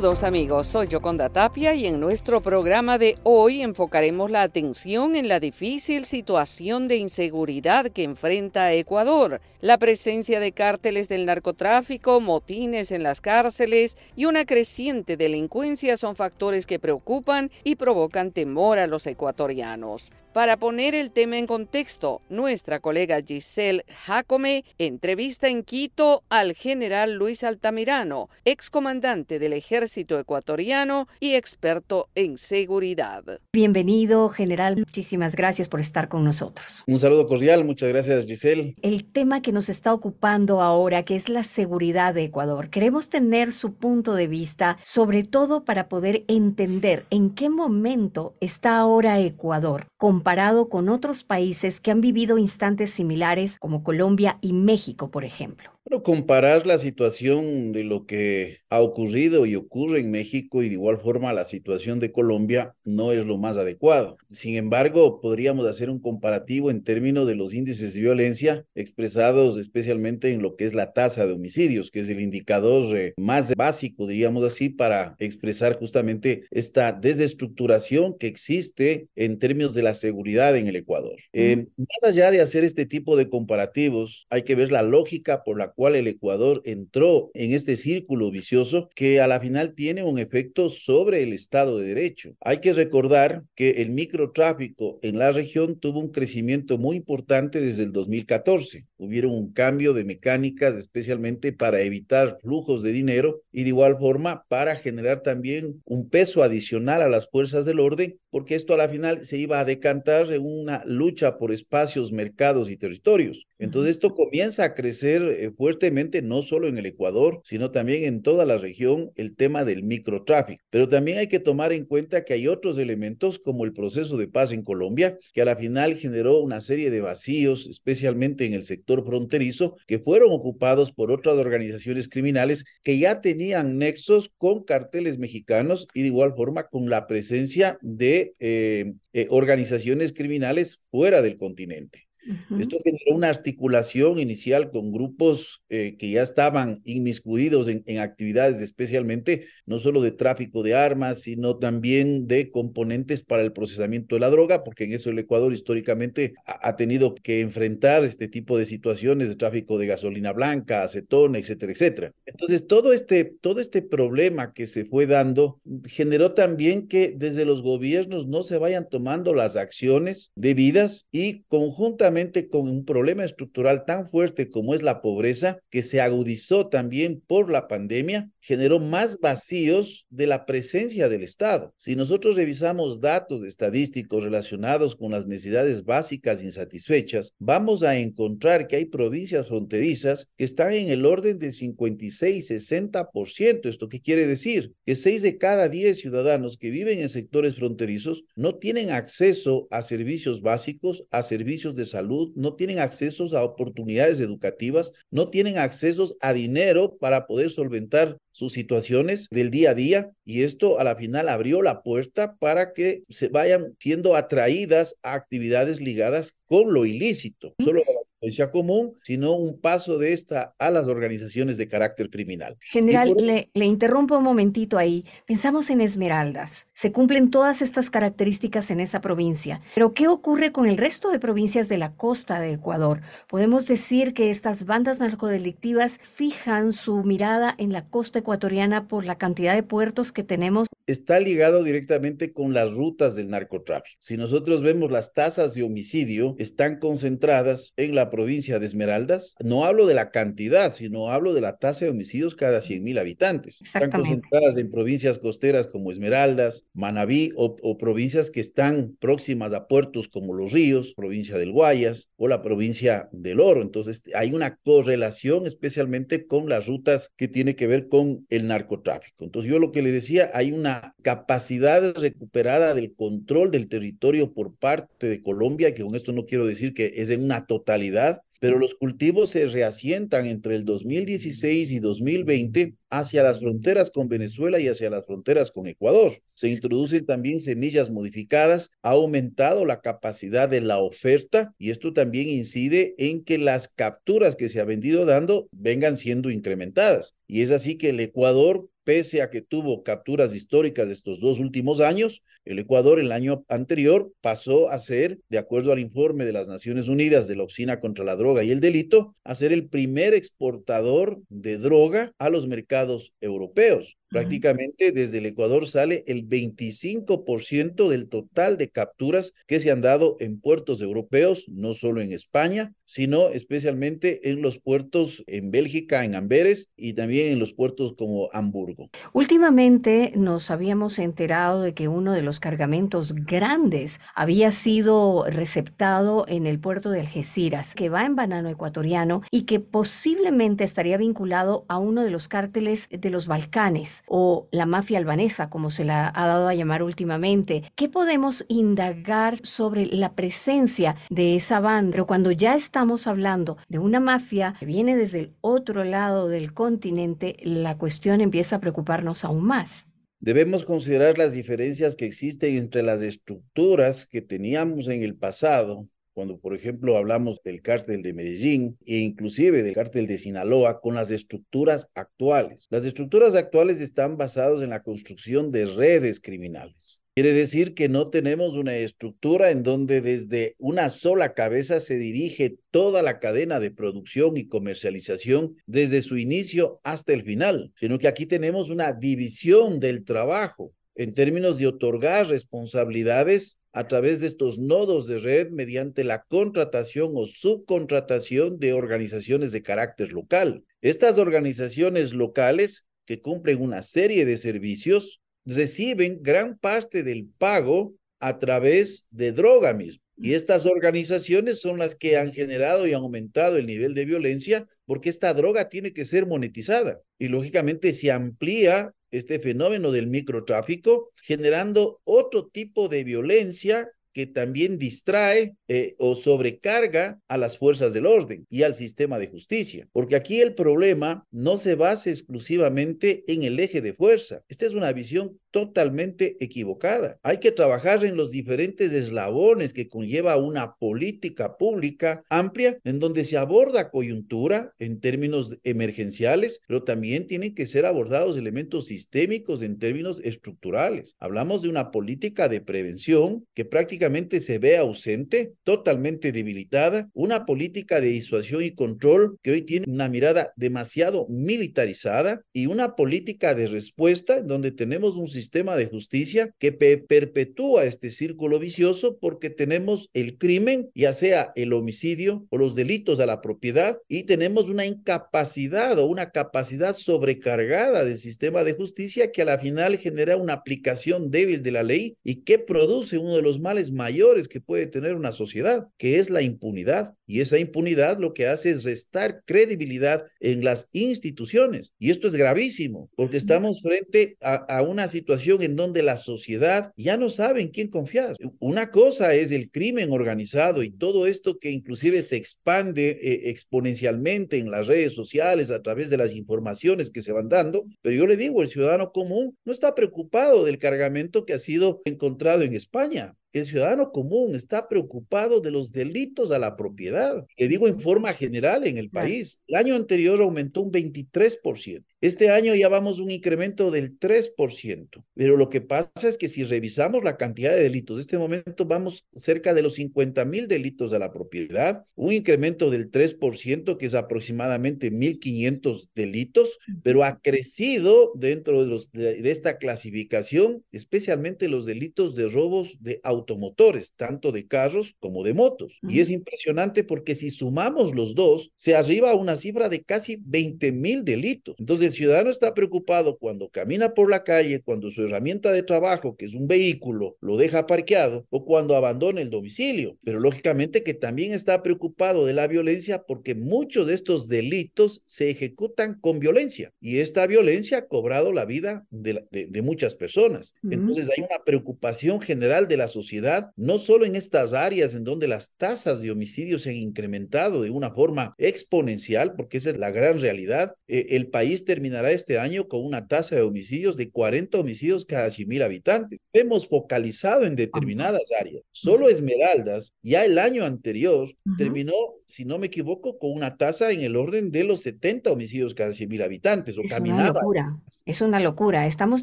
Saludos 0.00 0.24
amigos, 0.24 0.66
soy 0.66 0.88
Yoconda 0.88 1.28
Tapia 1.28 1.74
y 1.74 1.84
en 1.84 2.00
nuestro 2.00 2.40
programa 2.40 2.96
de 2.96 3.18
hoy 3.22 3.60
enfocaremos 3.60 4.30
la 4.30 4.40
atención 4.40 5.14
en 5.14 5.28
la 5.28 5.40
difícil 5.40 6.06
situación 6.06 6.88
de 6.88 6.96
inseguridad 6.96 7.90
que 7.90 8.04
enfrenta 8.04 8.72
Ecuador, 8.72 9.42
la 9.60 9.76
presencia 9.76 10.40
de 10.40 10.52
cárteles 10.52 11.10
del 11.10 11.26
narcotráfico, 11.26 12.18
motines 12.22 12.92
en 12.92 13.02
las 13.02 13.20
cárceles 13.20 13.98
y 14.16 14.24
una 14.24 14.46
creciente 14.46 15.18
delincuencia 15.18 15.98
son 15.98 16.16
factores 16.16 16.64
que 16.64 16.78
preocupan 16.78 17.50
y 17.62 17.76
provocan 17.76 18.32
temor 18.32 18.78
a 18.78 18.86
los 18.86 19.06
ecuatorianos. 19.06 20.10
Para 20.32 20.56
poner 20.56 20.94
el 20.94 21.10
tema 21.10 21.38
en 21.38 21.48
contexto, 21.48 22.22
nuestra 22.28 22.78
colega 22.78 23.20
Giselle 23.20 23.84
Jacome 24.06 24.64
entrevista 24.78 25.48
en 25.48 25.64
Quito 25.64 26.22
al 26.28 26.54
general 26.54 27.14
Luis 27.14 27.42
Altamirano, 27.42 28.30
excomandante 28.44 29.40
del 29.40 29.54
ejército 29.54 29.89
ecuatoriano 29.96 31.08
y 31.18 31.34
experto 31.34 32.08
en 32.14 32.38
seguridad. 32.38 33.40
Bienvenido, 33.52 34.28
general. 34.28 34.76
Muchísimas 34.76 35.34
gracias 35.34 35.68
por 35.68 35.80
estar 35.80 36.08
con 36.08 36.24
nosotros. 36.24 36.82
Un 36.86 36.98
saludo 36.98 37.26
cordial, 37.26 37.64
muchas 37.64 37.88
gracias 37.88 38.26
Giselle. 38.26 38.74
El 38.82 39.04
tema 39.04 39.42
que 39.42 39.52
nos 39.52 39.68
está 39.68 39.92
ocupando 39.92 40.60
ahora, 40.60 41.04
que 41.04 41.16
es 41.16 41.28
la 41.28 41.44
seguridad 41.44 42.14
de 42.14 42.24
Ecuador, 42.24 42.70
queremos 42.70 43.08
tener 43.08 43.52
su 43.52 43.74
punto 43.74 44.14
de 44.14 44.26
vista, 44.26 44.78
sobre 44.82 45.24
todo 45.24 45.64
para 45.64 45.88
poder 45.88 46.24
entender 46.28 47.06
en 47.10 47.30
qué 47.30 47.50
momento 47.50 48.34
está 48.40 48.78
ahora 48.78 49.20
Ecuador 49.20 49.86
comparado 49.96 50.68
con 50.68 50.88
otros 50.88 51.24
países 51.24 51.80
que 51.80 51.90
han 51.90 52.00
vivido 52.00 52.38
instantes 52.38 52.90
similares 52.90 53.58
como 53.58 53.82
Colombia 53.82 54.38
y 54.40 54.52
México, 54.52 55.10
por 55.10 55.24
ejemplo. 55.24 55.70
Bueno, 55.84 56.02
comparar 56.02 56.66
la 56.66 56.78
situación 56.78 57.72
de 57.72 57.84
lo 57.84 58.04
que 58.04 58.58
ha 58.68 58.80
ocurrido 58.80 59.46
y 59.46 59.56
ocurre 59.56 60.00
en 60.00 60.10
México 60.10 60.62
y 60.62 60.68
de 60.68 60.74
igual 60.74 60.98
forma 60.98 61.32
la 61.32 61.46
situación 61.46 61.98
de 61.98 62.12
Colombia 62.12 62.74
no 62.84 63.12
es 63.12 63.24
lo 63.24 63.38
más 63.38 63.56
adecuado. 63.56 64.18
Sin 64.30 64.56
embargo, 64.56 65.20
podríamos 65.22 65.66
hacer 65.66 65.88
un 65.88 65.98
comparativo 65.98 66.70
en 66.70 66.84
términos 66.84 67.26
de 67.26 67.34
los 67.34 67.54
índices 67.54 67.94
de 67.94 68.00
violencia 68.00 68.64
expresados 68.74 69.56
especialmente 69.58 70.30
en 70.30 70.42
lo 70.42 70.54
que 70.54 70.66
es 70.66 70.74
la 70.74 70.92
tasa 70.92 71.26
de 71.26 71.32
homicidios, 71.32 71.90
que 71.90 72.00
es 72.00 72.08
el 72.10 72.20
indicador 72.20 72.96
eh, 72.96 73.14
más 73.16 73.54
básico, 73.56 74.06
diríamos 74.06 74.44
así, 74.44 74.68
para 74.68 75.16
expresar 75.18 75.78
justamente 75.78 76.44
esta 76.50 76.92
desestructuración 76.92 78.16
que 78.18 78.26
existe 78.26 79.08
en 79.16 79.38
términos 79.38 79.74
de 79.74 79.82
la 79.82 79.94
seguridad 79.94 80.56
en 80.56 80.68
el 80.68 80.76
Ecuador. 80.76 81.16
Eh, 81.32 81.66
más 81.76 82.10
allá 82.10 82.30
de 82.30 82.42
hacer 82.42 82.64
este 82.64 82.84
tipo 82.84 83.16
de 83.16 83.30
comparativos, 83.30 84.26
hay 84.28 84.42
que 84.42 84.54
ver 84.54 84.70
la 84.70 84.82
lógica 84.82 85.42
por 85.42 85.58
la 85.58 85.69
cual 85.74 85.96
el 85.96 86.06
Ecuador 86.06 86.62
entró 86.64 87.30
en 87.34 87.52
este 87.52 87.76
círculo 87.76 88.30
vicioso 88.30 88.88
que 88.94 89.20
a 89.20 89.26
la 89.26 89.40
final 89.40 89.74
tiene 89.74 90.02
un 90.02 90.18
efecto 90.18 90.70
sobre 90.70 91.22
el 91.22 91.32
Estado 91.32 91.78
de 91.78 91.88
Derecho. 91.88 92.34
Hay 92.40 92.58
que 92.58 92.72
recordar 92.72 93.44
que 93.54 93.82
el 93.82 93.90
microtráfico 93.90 94.98
en 95.02 95.18
la 95.18 95.32
región 95.32 95.78
tuvo 95.78 96.00
un 96.00 96.10
crecimiento 96.10 96.78
muy 96.78 96.96
importante 96.96 97.60
desde 97.60 97.84
el 97.84 97.92
2014. 97.92 98.86
Hubieron 98.96 99.32
un 99.32 99.52
cambio 99.52 99.94
de 99.94 100.04
mecánicas 100.04 100.76
especialmente 100.76 101.52
para 101.52 101.80
evitar 101.80 102.38
flujos 102.40 102.82
de 102.82 102.92
dinero 102.92 103.42
y 103.52 103.62
de 103.62 103.68
igual 103.68 103.96
forma 103.98 104.44
para 104.48 104.76
generar 104.76 105.22
también 105.22 105.80
un 105.84 106.08
peso 106.08 106.42
adicional 106.42 107.02
a 107.02 107.08
las 107.08 107.28
fuerzas 107.28 107.64
del 107.64 107.80
orden, 107.80 108.18
porque 108.30 108.54
esto 108.54 108.74
a 108.74 108.76
la 108.76 108.88
final 108.88 109.24
se 109.24 109.38
iba 109.38 109.60
a 109.60 109.64
decantar 109.64 110.32
en 110.32 110.44
una 110.44 110.82
lucha 110.84 111.38
por 111.38 111.52
espacios, 111.52 112.12
mercados 112.12 112.70
y 112.70 112.76
territorios. 112.76 113.46
Entonces 113.60 113.92
esto 113.92 114.14
comienza 114.14 114.64
a 114.64 114.74
crecer 114.74 115.22
eh, 115.22 115.50
fuertemente 115.56 116.22
no 116.22 116.42
solo 116.42 116.66
en 116.66 116.78
el 116.78 116.86
Ecuador, 116.86 117.42
sino 117.44 117.70
también 117.70 118.04
en 118.04 118.22
toda 118.22 118.46
la 118.46 118.56
región 118.56 119.12
el 119.16 119.36
tema 119.36 119.64
del 119.64 119.82
microtráfico. 119.82 120.64
Pero 120.70 120.88
también 120.88 121.18
hay 121.18 121.26
que 121.28 121.40
tomar 121.40 121.72
en 121.72 121.84
cuenta 121.84 122.24
que 122.24 122.32
hay 122.32 122.48
otros 122.48 122.78
elementos 122.78 123.38
como 123.38 123.66
el 123.66 123.74
proceso 123.74 124.16
de 124.16 124.28
paz 124.28 124.52
en 124.52 124.62
Colombia, 124.62 125.18
que 125.34 125.42
a 125.42 125.44
la 125.44 125.56
final 125.56 125.96
generó 125.96 126.40
una 126.40 126.62
serie 126.62 126.90
de 126.90 127.02
vacíos, 127.02 127.66
especialmente 127.66 128.46
en 128.46 128.54
el 128.54 128.64
sector 128.64 129.04
fronterizo, 129.04 129.76
que 129.86 129.98
fueron 129.98 130.32
ocupados 130.32 130.92
por 130.92 131.12
otras 131.12 131.36
organizaciones 131.36 132.08
criminales 132.08 132.64
que 132.82 132.98
ya 132.98 133.20
tenían 133.20 133.76
nexos 133.76 134.30
con 134.38 134.64
carteles 134.64 135.18
mexicanos 135.18 135.86
y 135.92 136.00
de 136.00 136.08
igual 136.08 136.34
forma 136.34 136.64
con 136.64 136.88
la 136.88 137.06
presencia 137.06 137.78
de 137.82 138.34
eh, 138.38 138.94
eh, 139.12 139.26
organizaciones 139.28 140.14
criminales 140.14 140.82
fuera 140.90 141.20
del 141.20 141.36
continente. 141.36 142.09
Esto 142.58 142.78
generó 142.84 143.16
una 143.16 143.28
articulación 143.28 144.18
inicial 144.18 144.70
con 144.70 144.92
grupos 144.92 145.62
eh, 145.68 145.96
que 145.98 146.10
ya 146.10 146.22
estaban 146.22 146.82
inmiscuidos 146.84 147.68
en, 147.68 147.82
en, 147.86 147.98
actividades 147.98 148.60
especialmente 148.60 149.46
no 149.66 149.78
solo 149.78 150.02
de 150.02 150.10
tráfico 150.10 150.62
de 150.62 150.74
armas, 150.74 151.20
sino 151.22 151.56
también 151.56 152.26
de 152.26 152.50
componentes 152.50 153.22
para 153.22 153.42
el 153.42 153.52
procesamiento 153.52 154.16
de 154.16 154.20
la 154.20 154.30
droga, 154.30 154.64
porque 154.64 154.84
en 154.84 154.92
eso 154.92 155.10
el 155.10 155.18
Ecuador 155.18 155.52
históricamente 155.52 156.34
ha, 156.44 156.68
ha 156.68 156.76
tenido 156.76 157.14
que 157.14 157.40
enfrentar 157.40 158.04
este 158.04 158.28
tipo 158.28 158.58
de 158.58 158.66
situaciones 158.66 159.28
de 159.28 159.36
tráfico 159.36 159.78
de 159.78 159.86
gasolina 159.86 160.32
blanca, 160.32 160.82
acetona, 160.82 161.38
etcétera, 161.38 161.72
etcétera. 161.72 162.12
Entonces, 162.26 162.66
todo 162.66 162.92
este, 162.92 163.24
todo 163.24 163.60
este 163.60 163.82
problema 163.82 164.52
que 164.52 164.66
se 164.66 164.84
fue 164.84 165.06
dando 165.06 165.60
generó 165.86 166.32
también 166.32 166.86
que 166.86 167.14
desde 167.16 167.44
los 167.44 167.62
gobiernos 167.62 168.26
no 168.26 168.42
se 168.42 168.58
vayan 168.58 168.88
tomando 168.88 169.34
las 169.34 169.56
acciones 169.56 170.32
debidas 170.34 171.06
y 171.10 171.42
conjuntamente 171.48 172.09
con 172.48 172.68
un 172.68 172.84
problema 172.84 173.24
estructural 173.24 173.84
tan 173.84 174.08
fuerte 174.08 174.50
como 174.50 174.74
es 174.74 174.82
la 174.82 175.02
pobreza, 175.02 175.60
que 175.70 175.82
se 175.82 176.00
agudizó 176.00 176.68
también 176.68 177.22
por 177.26 177.50
la 177.50 177.68
pandemia, 177.68 178.30
generó 178.40 178.80
más 178.80 179.18
vacíos 179.20 180.06
de 180.10 180.26
la 180.26 180.44
presencia 180.46 181.08
del 181.08 181.22
Estado. 181.22 181.72
Si 181.76 181.94
nosotros 181.96 182.36
revisamos 182.36 183.00
datos 183.00 183.44
estadísticos 183.44 184.22
relacionados 184.24 184.96
con 184.96 185.12
las 185.12 185.26
necesidades 185.26 185.84
básicas 185.84 186.42
insatisfechas, 186.42 187.34
vamos 187.38 187.82
a 187.82 187.98
encontrar 187.98 188.66
que 188.66 188.76
hay 188.76 188.86
provincias 188.86 189.48
fronterizas 189.48 190.28
que 190.36 190.44
están 190.44 190.72
en 190.72 190.88
el 190.88 191.04
orden 191.06 191.38
del 191.38 191.52
56-60%. 191.52 193.68
¿Esto 193.68 193.88
qué 193.88 194.00
quiere 194.00 194.26
decir? 194.26 194.72
Que 194.84 194.96
6 194.96 195.22
de 195.22 195.38
cada 195.38 195.68
10 195.68 195.98
ciudadanos 195.98 196.56
que 196.56 196.70
viven 196.70 197.00
en 197.00 197.08
sectores 197.08 197.54
fronterizos 197.54 198.24
no 198.34 198.56
tienen 198.56 198.90
acceso 198.90 199.68
a 199.70 199.82
servicios 199.82 200.40
básicos, 200.40 201.04
a 201.10 201.22
servicios 201.22 201.76
de 201.76 201.84
salud, 201.84 202.32
no 202.34 202.54
tienen 202.54 202.78
acceso 202.78 203.20
a 203.36 203.44
oportunidades 203.44 204.20
educativas, 204.20 204.92
no 205.10 205.28
tienen 205.28 205.58
acceso 205.58 206.16
a 206.20 206.32
dinero 206.32 206.96
para 206.98 207.26
poder 207.26 207.50
solventar 207.50 208.16
sus 208.40 208.54
situaciones 208.54 209.28
del 209.30 209.50
día 209.50 209.72
a 209.72 209.74
día 209.74 210.12
y 210.24 210.44
esto 210.44 210.80
a 210.80 210.84
la 210.84 210.96
final 210.96 211.28
abrió 211.28 211.60
la 211.60 211.82
puerta 211.82 212.36
para 212.38 212.72
que 212.72 213.02
se 213.10 213.28
vayan 213.28 213.76
siendo 213.78 214.16
atraídas 214.16 214.94
a 215.02 215.12
actividades 215.12 215.78
ligadas 215.78 216.38
con 216.46 216.72
lo 216.72 216.86
ilícito. 216.86 217.54
Solo 217.62 217.82
delincuencia 218.20 218.50
común, 218.50 218.94
sino 219.02 219.34
un 219.34 219.60
paso 219.60 219.98
de 219.98 220.14
esta 220.14 220.54
a 220.58 220.70
las 220.70 220.86
organizaciones 220.86 221.58
de 221.58 221.68
carácter 221.68 222.08
criminal. 222.08 222.56
General, 222.60 223.14
le, 223.14 223.50
le 223.52 223.64
interrumpo 223.66 224.16
un 224.16 224.24
momentito 224.24 224.78
ahí. 224.78 225.04
Pensamos 225.26 225.68
en 225.68 225.82
Esmeraldas. 225.82 226.66
Se 226.80 226.92
cumplen 226.92 227.30
todas 227.30 227.60
estas 227.60 227.90
características 227.90 228.70
en 228.70 228.80
esa 228.80 229.02
provincia. 229.02 229.60
Pero 229.74 229.92
¿qué 229.92 230.08
ocurre 230.08 230.50
con 230.50 230.66
el 230.66 230.78
resto 230.78 231.10
de 231.10 231.18
provincias 231.18 231.68
de 231.68 231.76
la 231.76 231.92
costa 231.92 232.40
de 232.40 232.54
Ecuador? 232.54 233.02
Podemos 233.28 233.66
decir 233.66 234.14
que 234.14 234.30
estas 234.30 234.64
bandas 234.64 234.98
narcodelictivas 234.98 235.98
fijan 236.00 236.72
su 236.72 237.04
mirada 237.04 237.54
en 237.58 237.70
la 237.74 237.84
costa 237.84 238.20
ecuatoriana 238.20 238.88
por 238.88 239.04
la 239.04 239.18
cantidad 239.18 239.54
de 239.54 239.62
puertos 239.62 240.10
que 240.10 240.22
tenemos. 240.22 240.68
Está 240.86 241.20
ligado 241.20 241.62
directamente 241.62 242.32
con 242.32 242.54
las 242.54 242.72
rutas 242.72 243.14
del 243.14 243.28
narcotráfico. 243.28 243.98
Si 244.00 244.16
nosotros 244.16 244.62
vemos 244.62 244.90
las 244.90 245.12
tasas 245.12 245.52
de 245.52 245.62
homicidio, 245.62 246.34
están 246.38 246.78
concentradas 246.78 247.74
en 247.76 247.94
la 247.94 248.08
provincia 248.08 248.58
de 248.58 248.64
Esmeraldas. 248.64 249.34
No 249.44 249.66
hablo 249.66 249.84
de 249.84 249.94
la 249.94 250.10
cantidad, 250.10 250.74
sino 250.74 251.10
hablo 251.10 251.34
de 251.34 251.42
la 251.42 251.58
tasa 251.58 251.84
de 251.84 251.90
homicidios 251.90 252.34
cada 252.34 252.62
100 252.62 252.82
mil 252.82 252.98
habitantes. 252.98 253.60
Están 253.60 253.90
concentradas 253.90 254.56
en 254.56 254.70
provincias 254.70 255.18
costeras 255.18 255.66
como 255.66 255.92
Esmeraldas, 255.92 256.64
Manabí 256.72 257.32
o, 257.36 257.78
provincias 257.78 258.30
que 258.30 258.40
están 258.40 258.96
próximas 259.00 259.52
a 259.52 259.66
puertos 259.66 260.08
como 260.08 260.34
Los 260.34 260.52
Ríos, 260.52 260.94
provincia 260.94 261.36
del 261.36 261.52
Guayas 261.52 262.08
o 262.16 262.28
la 262.28 262.42
provincia 262.42 263.08
del 263.12 263.40
Oro. 263.40 263.62
Entonces 263.62 264.02
hay 264.14 264.32
una 264.32 264.56
correlación 264.56 265.46
especialmente 265.46 266.26
con 266.26 266.48
las 266.48 266.66
rutas 266.66 267.10
que 267.16 267.28
tiene 267.28 267.56
que 267.56 267.66
ver 267.66 267.88
con 267.88 268.26
el 268.28 268.46
narcotráfico. 268.46 269.24
Entonces 269.24 269.50
yo 269.50 269.58
lo 269.58 269.72
que 269.72 269.82
le 269.82 269.92
decía, 269.92 270.30
hay 270.32 270.52
una 270.52 270.94
capacidad 271.02 271.94
recuperada 271.96 272.74
del 272.74 272.94
control 272.94 273.50
del 273.50 273.68
territorio 273.68 274.32
por 274.32 274.54
parte 274.56 275.08
de 275.08 275.22
Colombia, 275.22 275.74
que 275.74 275.82
con 275.82 275.94
esto 275.94 276.12
no 276.12 276.26
quiero 276.26 276.46
decir 276.46 276.74
que 276.74 276.92
es 276.96 277.10
en 277.10 277.24
una 277.24 277.46
totalidad, 277.46 278.22
pero 278.40 278.58
los 278.58 278.74
cultivos 278.74 279.30
se 279.30 279.46
reasientan 279.46 280.26
entre 280.26 280.56
el 280.56 280.64
2016 280.64 281.70
y 281.70 281.78
2020 281.78 282.74
hacia 282.88 283.22
las 283.22 283.38
fronteras 283.38 283.90
con 283.90 284.08
Venezuela 284.08 284.58
y 284.58 284.66
hacia 284.66 284.90
las 284.90 285.06
fronteras 285.06 285.52
con 285.52 285.66
Ecuador. 285.66 286.20
Se 286.34 286.48
introducen 286.48 287.04
también 287.04 287.40
semillas 287.42 287.90
modificadas, 287.90 288.70
ha 288.82 288.92
aumentado 288.92 289.66
la 289.66 289.82
capacidad 289.82 290.48
de 290.48 290.62
la 290.62 290.78
oferta 290.78 291.54
y 291.58 291.70
esto 291.70 291.92
también 291.92 292.28
incide 292.28 292.94
en 292.96 293.22
que 293.22 293.36
las 293.36 293.68
capturas 293.68 294.36
que 294.36 294.48
se 294.48 294.60
ha 294.60 294.64
venido 294.64 295.04
dando 295.04 295.48
vengan 295.52 295.98
siendo 295.98 296.30
incrementadas. 296.30 297.14
Y 297.26 297.42
es 297.42 297.50
así 297.50 297.76
que 297.76 297.90
el 297.90 298.00
Ecuador 298.00 298.69
pese 298.84 299.22
a 299.22 299.30
que 299.30 299.42
tuvo 299.42 299.82
capturas 299.82 300.34
históricas 300.34 300.86
de 300.86 300.94
estos 300.94 301.20
dos 301.20 301.38
últimos 301.38 301.80
años, 301.80 302.22
el 302.44 302.58
Ecuador 302.58 302.98
el 302.98 303.12
año 303.12 303.44
anterior 303.48 304.12
pasó 304.20 304.70
a 304.70 304.78
ser, 304.78 305.18
de 305.28 305.38
acuerdo 305.38 305.72
al 305.72 305.78
informe 305.78 306.24
de 306.24 306.32
las 306.32 306.48
Naciones 306.48 306.88
Unidas 306.88 307.28
de 307.28 307.36
la 307.36 307.44
Oficina 307.44 307.80
contra 307.80 308.04
la 308.04 308.16
Droga 308.16 308.42
y 308.42 308.50
el 308.50 308.60
Delito, 308.60 309.14
a 309.24 309.34
ser 309.34 309.52
el 309.52 309.68
primer 309.68 310.14
exportador 310.14 311.20
de 311.28 311.58
droga 311.58 312.12
a 312.18 312.30
los 312.30 312.48
mercados 312.48 313.12
europeos. 313.20 313.98
Prácticamente 314.08 314.90
desde 314.90 315.18
el 315.18 315.26
Ecuador 315.26 315.68
sale 315.68 316.02
el 316.08 316.26
25% 316.26 317.88
del 317.88 318.08
total 318.08 318.56
de 318.56 318.70
capturas 318.70 319.32
que 319.46 319.60
se 319.60 319.70
han 319.70 319.82
dado 319.82 320.16
en 320.18 320.40
puertos 320.40 320.80
europeos, 320.82 321.44
no 321.46 321.74
solo 321.74 322.00
en 322.00 322.12
España, 322.12 322.72
sino 322.90 323.28
especialmente 323.28 324.30
en 324.30 324.42
los 324.42 324.58
puertos 324.58 325.22
en 325.28 325.52
Bélgica, 325.52 326.04
en 326.04 326.16
Amberes 326.16 326.70
y 326.76 326.94
también 326.94 327.32
en 327.32 327.38
los 327.38 327.52
puertos 327.52 327.94
como 327.96 328.28
Hamburgo. 328.32 328.90
Últimamente 329.12 330.12
nos 330.16 330.50
habíamos 330.50 330.98
enterado 330.98 331.62
de 331.62 331.72
que 331.72 331.86
uno 331.86 332.12
de 332.12 332.22
los 332.22 332.40
cargamentos 332.40 333.14
grandes 333.14 334.00
había 334.16 334.50
sido 334.50 335.24
receptado 335.28 336.24
en 336.26 336.48
el 336.48 336.58
puerto 336.58 336.90
de 336.90 336.98
Algeciras, 336.98 337.76
que 337.76 337.90
va 337.90 338.04
en 338.04 338.16
banano 338.16 338.48
ecuatoriano 338.48 339.22
y 339.30 339.42
que 339.42 339.60
posiblemente 339.60 340.64
estaría 340.64 340.96
vinculado 340.96 341.64
a 341.68 341.78
uno 341.78 342.02
de 342.02 342.10
los 342.10 342.26
cárteles 342.26 342.88
de 342.90 343.10
los 343.10 343.28
Balcanes 343.28 344.02
o 344.08 344.48
la 344.50 344.66
mafia 344.66 344.98
albanesa, 344.98 345.48
como 345.48 345.70
se 345.70 345.84
la 345.84 346.10
ha 346.12 346.26
dado 346.26 346.48
a 346.48 346.54
llamar 346.54 346.82
últimamente. 346.82 347.62
¿Qué 347.76 347.88
podemos 347.88 348.44
indagar 348.48 349.38
sobre 349.46 349.86
la 349.86 350.14
presencia 350.14 350.96
de 351.08 351.36
esa 351.36 351.60
banda? 351.60 351.92
Pero 351.92 352.08
cuando 352.08 352.32
ya 352.32 352.56
estamos 352.80 353.06
hablando 353.06 353.58
de 353.68 353.78
una 353.78 354.00
mafia 354.00 354.54
que 354.58 354.64
viene 354.64 354.96
desde 354.96 355.18
el 355.18 355.34
otro 355.42 355.84
lado 355.84 356.28
del 356.28 356.54
continente, 356.54 357.36
la 357.42 357.76
cuestión 357.76 358.22
empieza 358.22 358.56
a 358.56 358.60
preocuparnos 358.60 359.22
aún 359.22 359.44
más. 359.44 359.86
Debemos 360.18 360.64
considerar 360.64 361.18
las 361.18 361.34
diferencias 361.34 361.94
que 361.94 362.06
existen 362.06 362.56
entre 362.56 362.82
las 362.82 363.02
estructuras 363.02 364.06
que 364.06 364.22
teníamos 364.22 364.88
en 364.88 365.02
el 365.02 365.14
pasado 365.14 365.88
cuando 366.14 366.38
por 366.38 366.54
ejemplo 366.54 366.96
hablamos 366.96 367.42
del 367.42 367.60
cártel 367.60 368.00
de 368.00 368.14
Medellín 368.14 368.78
e 368.86 368.96
inclusive 368.96 369.62
del 369.62 369.74
cártel 369.74 370.06
de 370.06 370.16
Sinaloa 370.16 370.80
con 370.80 370.94
las 370.94 371.10
estructuras 371.10 371.86
actuales. 371.94 372.66
Las 372.70 372.86
estructuras 372.86 373.34
actuales 373.34 373.78
están 373.80 374.16
basadas 374.16 374.62
en 374.62 374.70
la 374.70 374.82
construcción 374.82 375.52
de 375.52 375.66
redes 375.66 376.18
criminales. 376.18 377.02
Quiere 377.14 377.32
decir 377.32 377.74
que 377.74 377.88
no 377.88 378.08
tenemos 378.08 378.56
una 378.56 378.76
estructura 378.76 379.50
en 379.50 379.64
donde 379.64 380.00
desde 380.00 380.54
una 380.58 380.90
sola 380.90 381.34
cabeza 381.34 381.80
se 381.80 381.98
dirige 381.98 382.56
toda 382.70 383.02
la 383.02 383.18
cadena 383.18 383.58
de 383.58 383.72
producción 383.72 384.36
y 384.36 384.46
comercialización 384.46 385.56
desde 385.66 386.02
su 386.02 386.18
inicio 386.18 386.80
hasta 386.84 387.12
el 387.12 387.24
final, 387.24 387.72
sino 387.80 387.98
que 387.98 388.06
aquí 388.06 388.26
tenemos 388.26 388.70
una 388.70 388.92
división 388.92 389.80
del 389.80 390.04
trabajo 390.04 390.72
en 390.94 391.12
términos 391.12 391.58
de 391.58 391.66
otorgar 391.66 392.28
responsabilidades 392.28 393.58
a 393.72 393.88
través 393.88 394.20
de 394.20 394.28
estos 394.28 394.58
nodos 394.58 395.08
de 395.08 395.18
red 395.18 395.50
mediante 395.50 396.04
la 396.04 396.22
contratación 396.22 397.12
o 397.16 397.26
subcontratación 397.26 398.58
de 398.60 398.72
organizaciones 398.72 399.50
de 399.50 399.62
carácter 399.62 400.12
local. 400.12 400.64
Estas 400.80 401.18
organizaciones 401.18 402.12
locales 402.12 402.86
que 403.04 403.20
cumplen 403.20 403.60
una 403.60 403.82
serie 403.82 404.24
de 404.24 404.38
servicios 404.38 405.19
reciben 405.44 406.22
gran 406.22 406.58
parte 406.58 407.02
del 407.02 407.28
pago 407.38 407.94
a 408.18 408.38
través 408.38 409.06
de 409.10 409.32
droga 409.32 409.72
mismo. 409.72 410.02
Y 410.16 410.34
estas 410.34 410.66
organizaciones 410.66 411.60
son 411.60 411.78
las 411.78 411.94
que 411.94 412.18
han 412.18 412.32
generado 412.32 412.86
y 412.86 412.92
han 412.92 413.02
aumentado 413.02 413.56
el 413.56 413.66
nivel 413.66 413.94
de 413.94 414.04
violencia 414.04 414.68
porque 414.84 415.08
esta 415.08 415.32
droga 415.32 415.70
tiene 415.70 415.94
que 415.94 416.04
ser 416.04 416.26
monetizada. 416.26 417.00
Y 417.18 417.28
lógicamente 417.28 417.94
se 417.94 418.12
amplía 418.12 418.92
este 419.10 419.38
fenómeno 419.38 419.92
del 419.92 420.08
microtráfico, 420.08 421.10
generando 421.22 422.00
otro 422.04 422.48
tipo 422.48 422.88
de 422.88 423.02
violencia 423.04 423.88
que 424.12 424.26
también 424.26 424.78
distrae 424.78 425.54
eh, 425.68 425.94
o 425.98 426.16
sobrecarga 426.16 427.20
a 427.28 427.36
las 427.36 427.58
fuerzas 427.58 427.92
del 427.92 428.06
orden 428.06 428.46
y 428.50 428.62
al 428.62 428.74
sistema 428.74 429.18
de 429.18 429.28
justicia. 429.28 429.88
Porque 429.92 430.16
aquí 430.16 430.40
el 430.40 430.54
problema 430.54 431.26
no 431.30 431.58
se 431.58 431.74
basa 431.74 432.10
exclusivamente 432.10 433.24
en 433.28 433.42
el 433.42 433.58
eje 433.60 433.80
de 433.80 433.94
fuerza. 433.94 434.42
Esta 434.48 434.66
es 434.66 434.74
una 434.74 434.92
visión 434.92 435.38
totalmente 435.50 436.36
equivocada. 436.40 437.18
Hay 437.22 437.38
que 437.38 437.52
trabajar 437.52 438.04
en 438.04 438.16
los 438.16 438.30
diferentes 438.30 438.92
eslabones 438.92 439.72
que 439.72 439.88
conlleva 439.88 440.36
una 440.36 440.74
política 440.76 441.56
pública 441.56 442.22
amplia 442.28 442.78
en 442.84 442.98
donde 442.98 443.24
se 443.24 443.36
aborda 443.36 443.90
coyuntura 443.90 444.72
en 444.78 445.00
términos 445.00 445.56
emergenciales, 445.64 446.60
pero 446.66 446.84
también 446.84 447.26
tienen 447.26 447.54
que 447.54 447.66
ser 447.66 447.86
abordados 447.86 448.36
elementos 448.36 448.86
sistémicos 448.86 449.62
en 449.62 449.78
términos 449.78 450.20
estructurales. 450.24 451.16
Hablamos 451.18 451.62
de 451.62 451.68
una 451.68 451.90
política 451.90 452.48
de 452.48 452.60
prevención 452.60 453.46
que 453.54 453.64
prácticamente 453.64 454.40
se 454.40 454.58
ve 454.58 454.76
ausente, 454.76 455.52
totalmente 455.64 456.32
debilitada, 456.32 457.08
una 457.12 457.46
política 457.46 458.00
de 458.00 458.08
disuasión 458.08 458.62
y 458.62 458.72
control 458.72 459.38
que 459.42 459.52
hoy 459.52 459.62
tiene 459.62 459.86
una 459.88 460.08
mirada 460.08 460.52
demasiado 460.56 461.26
militarizada 461.28 462.42
y 462.52 462.66
una 462.66 462.96
política 462.96 463.54
de 463.54 463.66
respuesta 463.66 464.38
en 464.38 464.46
donde 464.46 464.72
tenemos 464.72 465.16
un 465.16 465.28
sistema 465.28 465.39
sistema 465.40 465.76
de 465.76 465.86
justicia 465.86 466.54
que 466.58 466.72
perpetúa 466.72 467.84
este 467.84 468.12
círculo 468.12 468.58
vicioso 468.58 469.16
porque 469.18 469.48
tenemos 469.48 470.10
el 470.12 470.36
crimen, 470.36 470.90
ya 470.94 471.14
sea 471.14 471.52
el 471.56 471.72
homicidio 471.72 472.46
o 472.50 472.58
los 472.58 472.74
delitos 472.74 473.18
a 473.20 473.26
la 473.26 473.40
propiedad, 473.40 473.98
y 474.06 474.24
tenemos 474.24 474.68
una 474.68 474.84
incapacidad 474.84 475.98
o 475.98 476.06
una 476.06 476.30
capacidad 476.30 476.92
sobrecargada 476.92 478.04
del 478.04 478.18
sistema 478.18 478.64
de 478.64 478.74
justicia 478.74 479.32
que 479.32 479.42
a 479.42 479.46
la 479.46 479.58
final 479.58 479.96
genera 479.96 480.36
una 480.36 480.52
aplicación 480.52 481.30
débil 481.30 481.62
de 481.62 481.72
la 481.72 481.82
ley 481.82 482.16
y 482.22 482.42
que 482.42 482.58
produce 482.58 483.16
uno 483.16 483.36
de 483.36 483.42
los 483.42 483.60
males 483.60 483.90
mayores 483.90 484.48
que 484.48 484.60
puede 484.60 484.86
tener 484.86 485.14
una 485.14 485.32
sociedad, 485.32 485.88
que 485.96 486.18
es 486.18 486.28
la 486.28 486.42
impunidad. 486.42 487.14
Y 487.26 487.40
esa 487.40 487.58
impunidad 487.58 488.18
lo 488.18 488.34
que 488.34 488.48
hace 488.48 488.70
es 488.70 488.82
restar 488.82 489.42
credibilidad 489.46 490.26
en 490.40 490.64
las 490.64 490.88
instituciones. 490.92 491.92
Y 491.98 492.10
esto 492.10 492.26
es 492.26 492.34
gravísimo, 492.34 493.08
porque 493.14 493.36
estamos 493.36 493.80
frente 493.82 494.36
a, 494.40 494.82
una 494.82 495.06
situación 495.06 495.29
en 495.38 495.76
donde 495.76 496.02
la 496.02 496.16
sociedad 496.16 496.92
ya 496.96 497.16
no 497.16 497.28
sabe 497.28 497.60
en 497.60 497.68
quién 497.68 497.88
confiar. 497.88 498.36
Una 498.58 498.90
cosa 498.90 499.34
es 499.34 499.50
el 499.50 499.70
crimen 499.70 500.12
organizado 500.12 500.82
y 500.82 500.90
todo 500.90 501.26
esto 501.26 501.58
que 501.58 501.70
inclusive 501.70 502.22
se 502.22 502.36
expande 502.36 503.10
eh, 503.10 503.50
exponencialmente 503.50 504.58
en 504.58 504.70
las 504.70 504.86
redes 504.86 505.14
sociales 505.14 505.70
a 505.70 505.82
través 505.82 506.10
de 506.10 506.16
las 506.16 506.34
informaciones 506.34 507.10
que 507.10 507.22
se 507.22 507.32
van 507.32 507.48
dando, 507.48 507.84
pero 508.02 508.16
yo 508.16 508.26
le 508.26 508.36
digo, 508.36 508.62
el 508.62 508.68
ciudadano 508.68 509.12
común 509.12 509.56
no 509.64 509.72
está 509.72 509.94
preocupado 509.94 510.64
del 510.64 510.78
cargamento 510.78 511.44
que 511.44 511.54
ha 511.54 511.58
sido 511.58 512.02
encontrado 512.04 512.62
en 512.62 512.74
España 512.74 513.36
el 513.52 513.66
ciudadano 513.66 514.12
común 514.12 514.54
está 514.54 514.88
preocupado 514.88 515.60
de 515.60 515.70
los 515.70 515.92
delitos 515.92 516.50
a 516.52 516.58
la 516.58 516.76
propiedad, 516.76 517.46
que 517.56 517.68
digo 517.68 517.88
en 517.88 518.00
forma 518.00 518.32
general 518.32 518.86
en 518.86 518.98
el 518.98 519.10
país. 519.10 519.60
El 519.66 519.76
año 519.76 519.94
anterior 519.94 520.40
aumentó 520.40 520.82
un 520.82 520.92
23%. 520.92 522.04
Este 522.22 522.50
año 522.50 522.74
ya 522.74 522.90
vamos 522.90 523.18
un 523.18 523.30
incremento 523.30 523.90
del 523.90 524.18
3%, 524.18 525.24
pero 525.32 525.56
lo 525.56 525.70
que 525.70 525.80
pasa 525.80 526.28
es 526.28 526.36
que 526.36 526.50
si 526.50 526.64
revisamos 526.64 527.24
la 527.24 527.38
cantidad 527.38 527.70
de 527.70 527.82
delitos, 527.82 528.18
en 528.18 528.20
este 528.20 528.36
momento 528.36 528.84
vamos 528.84 529.24
cerca 529.34 529.72
de 529.72 529.80
los 529.80 529.94
50 529.94 530.44
mil 530.44 530.68
delitos 530.68 531.14
a 531.14 531.18
la 531.18 531.32
propiedad, 531.32 532.04
un 532.16 532.34
incremento 532.34 532.90
del 532.90 533.10
3%, 533.10 533.96
que 533.96 534.04
es 534.04 534.12
aproximadamente 534.12 535.10
1.500 535.10 536.10
delitos, 536.14 536.78
pero 537.02 537.24
ha 537.24 537.40
crecido 537.40 538.32
dentro 538.34 538.84
de, 538.84 538.90
los, 538.90 539.10
de, 539.12 539.50
esta 539.50 539.78
clasificación, 539.78 540.84
especialmente 540.92 541.70
los 541.70 541.86
delitos 541.86 542.34
de 542.34 542.48
robos 542.48 542.98
de 543.00 543.20
automotores, 543.40 544.12
tanto 544.16 544.52
de 544.52 544.66
carros 544.66 545.14
como 545.20 545.42
de 545.42 545.54
motos. 545.54 545.98
Y 546.02 546.20
es 546.20 546.30
impresionante 546.30 547.04
porque 547.04 547.34
si 547.34 547.50
sumamos 547.50 548.14
los 548.14 548.34
dos, 548.34 548.70
se 548.76 548.94
arriba 548.94 549.30
a 549.30 549.36
una 549.36 549.56
cifra 549.56 549.88
de 549.88 550.02
casi 550.02 550.38
20 550.40 550.92
mil 550.92 551.24
delitos. 551.24 551.76
Entonces, 551.78 552.08
el 552.08 552.12
ciudadano 552.12 552.50
está 552.50 552.74
preocupado 552.74 553.38
cuando 553.38 553.68
camina 553.68 554.14
por 554.14 554.30
la 554.30 554.44
calle, 554.44 554.82
cuando 554.82 555.10
su 555.10 555.24
herramienta 555.24 555.72
de 555.72 555.82
trabajo, 555.82 556.36
que 556.36 556.46
es 556.46 556.54
un 556.54 556.66
vehículo, 556.66 557.36
lo 557.40 557.56
deja 557.56 557.86
parqueado 557.86 558.46
o 558.50 558.64
cuando 558.64 558.96
abandona 558.96 559.40
el 559.40 559.50
domicilio. 559.50 560.18
Pero 560.24 560.40
lógicamente 560.40 561.02
que 561.02 561.14
también 561.14 561.52
está 561.52 561.82
preocupado 561.82 562.46
de 562.46 562.54
la 562.54 562.66
violencia 562.66 563.22
porque 563.26 563.54
muchos 563.54 564.06
de 564.06 564.14
estos 564.14 564.48
delitos 564.48 565.22
se 565.26 565.50
ejecutan 565.50 566.18
con 566.20 566.38
violencia 566.38 566.92
y 567.00 567.18
esta 567.18 567.46
violencia 567.46 567.98
ha 567.98 568.06
cobrado 568.06 568.52
la 568.52 568.64
vida 568.64 569.06
de, 569.10 569.46
de, 569.50 569.82
muchas 569.82 570.14
personas. 570.14 570.74
Entonces 570.82 571.28
hay 571.36 571.44
una 571.44 571.64
preocupación 571.64 572.40
general 572.40 572.88
de 572.88 572.96
la 572.96 573.08
sociedad, 573.08 573.29
no 573.76 573.98
solo 573.98 574.24
en 574.24 574.36
estas 574.36 574.72
áreas 574.72 575.14
en 575.14 575.24
donde 575.24 575.48
las 575.48 575.72
tasas 575.76 576.20
de 576.20 576.30
homicidios 576.30 576.82
se 576.82 576.90
han 576.90 576.96
incrementado 576.96 577.82
de 577.82 577.90
una 577.90 578.10
forma 578.10 578.54
exponencial, 578.58 579.54
porque 579.54 579.78
esa 579.78 579.90
es 579.90 579.98
la 579.98 580.10
gran 580.10 580.40
realidad. 580.40 580.94
Eh, 581.08 581.28
el 581.30 581.48
país 581.48 581.84
termina 581.84 582.00
terminará 582.00 582.32
este 582.32 582.58
año 582.58 582.88
con 582.88 583.04
una 583.04 583.28
tasa 583.28 583.56
de 583.56 583.62
homicidios 583.62 584.16
de 584.16 584.30
40 584.30 584.78
homicidios 584.78 585.26
cada 585.26 585.50
100 585.50 585.68
mil 585.68 585.82
habitantes. 585.82 586.40
Hemos 586.52 586.88
focalizado 586.88 587.64
en 587.64 587.76
determinadas 587.76 588.42
áreas. 588.58 588.82
Solo 588.90 589.28
Esmeraldas, 589.28 590.12
ya 590.22 590.44
el 590.44 590.58
año 590.58 590.84
anterior, 590.84 591.48
terminó, 591.76 592.14
si 592.46 592.64
no 592.64 592.78
me 592.78 592.86
equivoco, 592.86 593.38
con 593.38 593.52
una 593.52 593.76
tasa 593.76 594.10
en 594.10 594.22
el 594.22 594.34
orden 594.34 594.72
de 594.72 594.84
los 594.84 595.02
70 595.02 595.52
homicidios 595.52 595.94
cada 595.94 596.12
100 596.12 596.28
mil 596.28 596.42
habitantes. 596.42 596.96
O 596.98 597.02
es 597.02 597.12
una 597.12 597.52
locura, 597.52 598.00
es 598.24 598.40
una 598.40 598.60
locura, 598.60 599.06
estamos 599.06 599.42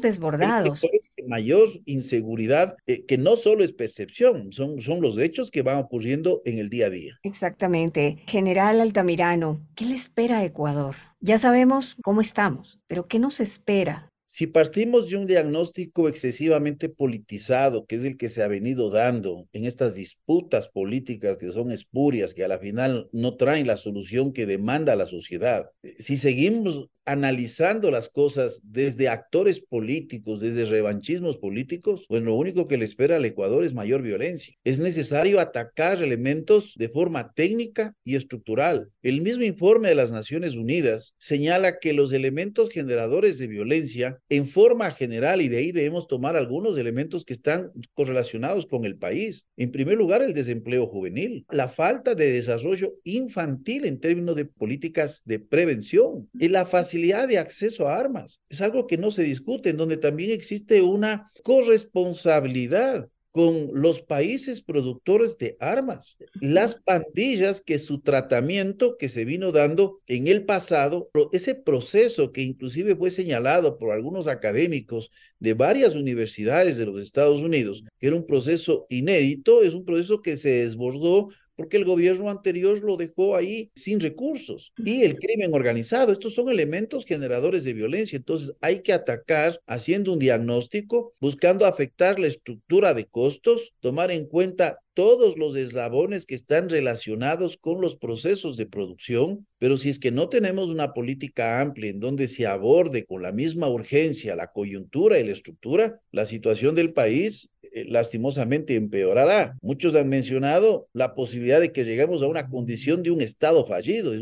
desbordados. 0.00 0.82
Mayor 1.28 1.68
inseguridad, 1.84 2.76
eh, 2.86 3.04
que 3.06 3.18
no 3.18 3.36
solo 3.36 3.62
es 3.62 3.72
percepción, 3.72 4.52
son, 4.52 4.80
son 4.80 5.00
los 5.00 5.18
hechos 5.18 5.50
que 5.50 5.62
van 5.62 5.78
ocurriendo 5.78 6.42
en 6.44 6.58
el 6.58 6.70
día 6.70 6.86
a 6.86 6.90
día. 6.90 7.18
Exactamente. 7.22 8.16
General 8.26 8.80
Altamirano, 8.80 9.64
¿qué 9.76 9.84
le 9.84 9.94
espera 9.94 10.38
a 10.38 10.44
Ecuador? 10.44 10.96
Ya 11.20 11.38
sabemos 11.38 11.96
cómo 12.02 12.20
estamos, 12.20 12.80
pero 12.86 13.06
¿qué 13.06 13.18
nos 13.18 13.40
espera? 13.40 14.08
Si 14.30 14.46
partimos 14.46 15.08
de 15.08 15.16
un 15.16 15.26
diagnóstico 15.26 16.06
excesivamente 16.06 16.90
politizado, 16.90 17.86
que 17.86 17.96
es 17.96 18.04
el 18.04 18.18
que 18.18 18.28
se 18.28 18.42
ha 18.42 18.46
venido 18.46 18.90
dando 18.90 19.48
en 19.54 19.64
estas 19.64 19.94
disputas 19.94 20.68
políticas 20.68 21.38
que 21.38 21.50
son 21.50 21.72
espurias, 21.72 22.34
que 22.34 22.44
a 22.44 22.48
la 22.48 22.58
final 22.58 23.08
no 23.10 23.36
traen 23.36 23.66
la 23.66 23.78
solución 23.78 24.34
que 24.34 24.44
demanda 24.44 24.96
la 24.96 25.06
sociedad, 25.06 25.70
eh, 25.82 25.96
si 25.98 26.18
seguimos 26.18 26.90
analizando 27.08 27.90
las 27.90 28.10
cosas 28.10 28.60
desde 28.64 29.08
actores 29.08 29.60
políticos, 29.60 30.40
desde 30.40 30.66
revanchismos 30.66 31.38
políticos, 31.38 32.04
pues 32.06 32.22
lo 32.22 32.34
único 32.34 32.68
que 32.68 32.76
le 32.76 32.84
espera 32.84 33.16
al 33.16 33.24
Ecuador 33.24 33.64
es 33.64 33.72
mayor 33.72 34.02
violencia. 34.02 34.54
Es 34.62 34.78
necesario 34.78 35.40
atacar 35.40 36.02
elementos 36.02 36.74
de 36.76 36.90
forma 36.90 37.32
técnica 37.32 37.94
y 38.04 38.16
estructural. 38.16 38.90
El 39.00 39.22
mismo 39.22 39.44
informe 39.44 39.88
de 39.88 39.94
las 39.94 40.12
Naciones 40.12 40.54
Unidas 40.54 41.14
señala 41.16 41.78
que 41.78 41.94
los 41.94 42.12
elementos 42.12 42.70
generadores 42.70 43.38
de 43.38 43.46
violencia, 43.46 44.17
en 44.28 44.46
forma 44.46 44.90
general, 44.90 45.40
y 45.40 45.48
de 45.48 45.58
ahí 45.58 45.72
debemos 45.72 46.06
tomar 46.06 46.36
algunos 46.36 46.76
elementos 46.78 47.24
que 47.24 47.32
están 47.32 47.70
correlacionados 47.94 48.66
con 48.66 48.84
el 48.84 48.96
país. 48.96 49.46
En 49.56 49.72
primer 49.72 49.96
lugar, 49.96 50.22
el 50.22 50.34
desempleo 50.34 50.86
juvenil, 50.86 51.46
la 51.50 51.68
falta 51.68 52.14
de 52.14 52.32
desarrollo 52.32 52.94
infantil 53.04 53.84
en 53.84 54.00
términos 54.00 54.36
de 54.36 54.44
políticas 54.44 55.22
de 55.24 55.38
prevención 55.38 56.28
y 56.38 56.48
la 56.48 56.66
facilidad 56.66 57.28
de 57.28 57.38
acceso 57.38 57.88
a 57.88 57.96
armas. 57.96 58.40
Es 58.48 58.60
algo 58.60 58.86
que 58.86 58.98
no 58.98 59.10
se 59.10 59.22
discute, 59.22 59.70
en 59.70 59.76
donde 59.76 59.96
también 59.96 60.32
existe 60.32 60.82
una 60.82 61.30
corresponsabilidad 61.42 63.08
con 63.32 63.70
los 63.74 64.00
países 64.00 64.62
productores 64.62 65.36
de 65.38 65.56
armas, 65.60 66.16
las 66.40 66.74
pandillas 66.74 67.60
que 67.60 67.78
su 67.78 68.00
tratamiento 68.00 68.96
que 68.96 69.08
se 69.08 69.24
vino 69.24 69.52
dando 69.52 70.00
en 70.06 70.26
el 70.28 70.44
pasado, 70.44 71.10
ese 71.32 71.54
proceso 71.54 72.32
que 72.32 72.42
inclusive 72.42 72.96
fue 72.96 73.10
señalado 73.10 73.78
por 73.78 73.92
algunos 73.92 74.28
académicos 74.28 75.10
de 75.38 75.54
varias 75.54 75.94
universidades 75.94 76.76
de 76.78 76.86
los 76.86 77.00
Estados 77.00 77.40
Unidos, 77.40 77.84
que 77.98 78.06
era 78.08 78.16
un 78.16 78.26
proceso 78.26 78.86
inédito, 78.88 79.62
es 79.62 79.74
un 79.74 79.84
proceso 79.84 80.22
que 80.22 80.36
se 80.36 80.64
desbordó 80.64 81.28
porque 81.58 81.76
el 81.76 81.84
gobierno 81.84 82.30
anterior 82.30 82.78
lo 82.84 82.96
dejó 82.96 83.34
ahí 83.34 83.72
sin 83.74 83.98
recursos. 83.98 84.72
Y 84.76 85.02
el 85.02 85.18
crimen 85.18 85.52
organizado, 85.52 86.12
estos 86.12 86.32
son 86.32 86.48
elementos 86.50 87.04
generadores 87.04 87.64
de 87.64 87.72
violencia. 87.72 88.16
Entonces 88.16 88.54
hay 88.60 88.80
que 88.80 88.92
atacar 88.92 89.60
haciendo 89.66 90.12
un 90.12 90.20
diagnóstico, 90.20 91.14
buscando 91.18 91.66
afectar 91.66 92.20
la 92.20 92.28
estructura 92.28 92.94
de 92.94 93.06
costos, 93.06 93.72
tomar 93.80 94.12
en 94.12 94.26
cuenta 94.26 94.78
todos 94.98 95.38
los 95.38 95.54
eslabones 95.54 96.26
que 96.26 96.34
están 96.34 96.68
relacionados 96.68 97.56
con 97.56 97.80
los 97.80 97.94
procesos 97.94 98.56
de 98.56 98.66
producción, 98.66 99.46
pero 99.58 99.76
si 99.76 99.90
es 99.90 100.00
que 100.00 100.10
no 100.10 100.28
tenemos 100.28 100.70
una 100.70 100.92
política 100.92 101.60
amplia 101.60 101.92
en 101.92 102.00
donde 102.00 102.26
se 102.26 102.48
aborde 102.48 103.04
con 103.04 103.22
la 103.22 103.30
misma 103.30 103.68
urgencia 103.68 104.34
la 104.34 104.50
coyuntura 104.50 105.20
y 105.20 105.24
la 105.24 105.30
estructura, 105.30 106.00
la 106.10 106.26
situación 106.26 106.74
del 106.74 106.92
país 106.94 107.48
eh, 107.62 107.84
lastimosamente 107.88 108.74
empeorará. 108.74 109.56
Muchos 109.62 109.94
han 109.94 110.08
mencionado 110.08 110.88
la 110.92 111.14
posibilidad 111.14 111.60
de 111.60 111.70
que 111.70 111.84
lleguemos 111.84 112.20
a 112.24 112.26
una 112.26 112.48
condición 112.48 113.04
de 113.04 113.12
un 113.12 113.20
Estado 113.20 113.64
fallido, 113.66 114.12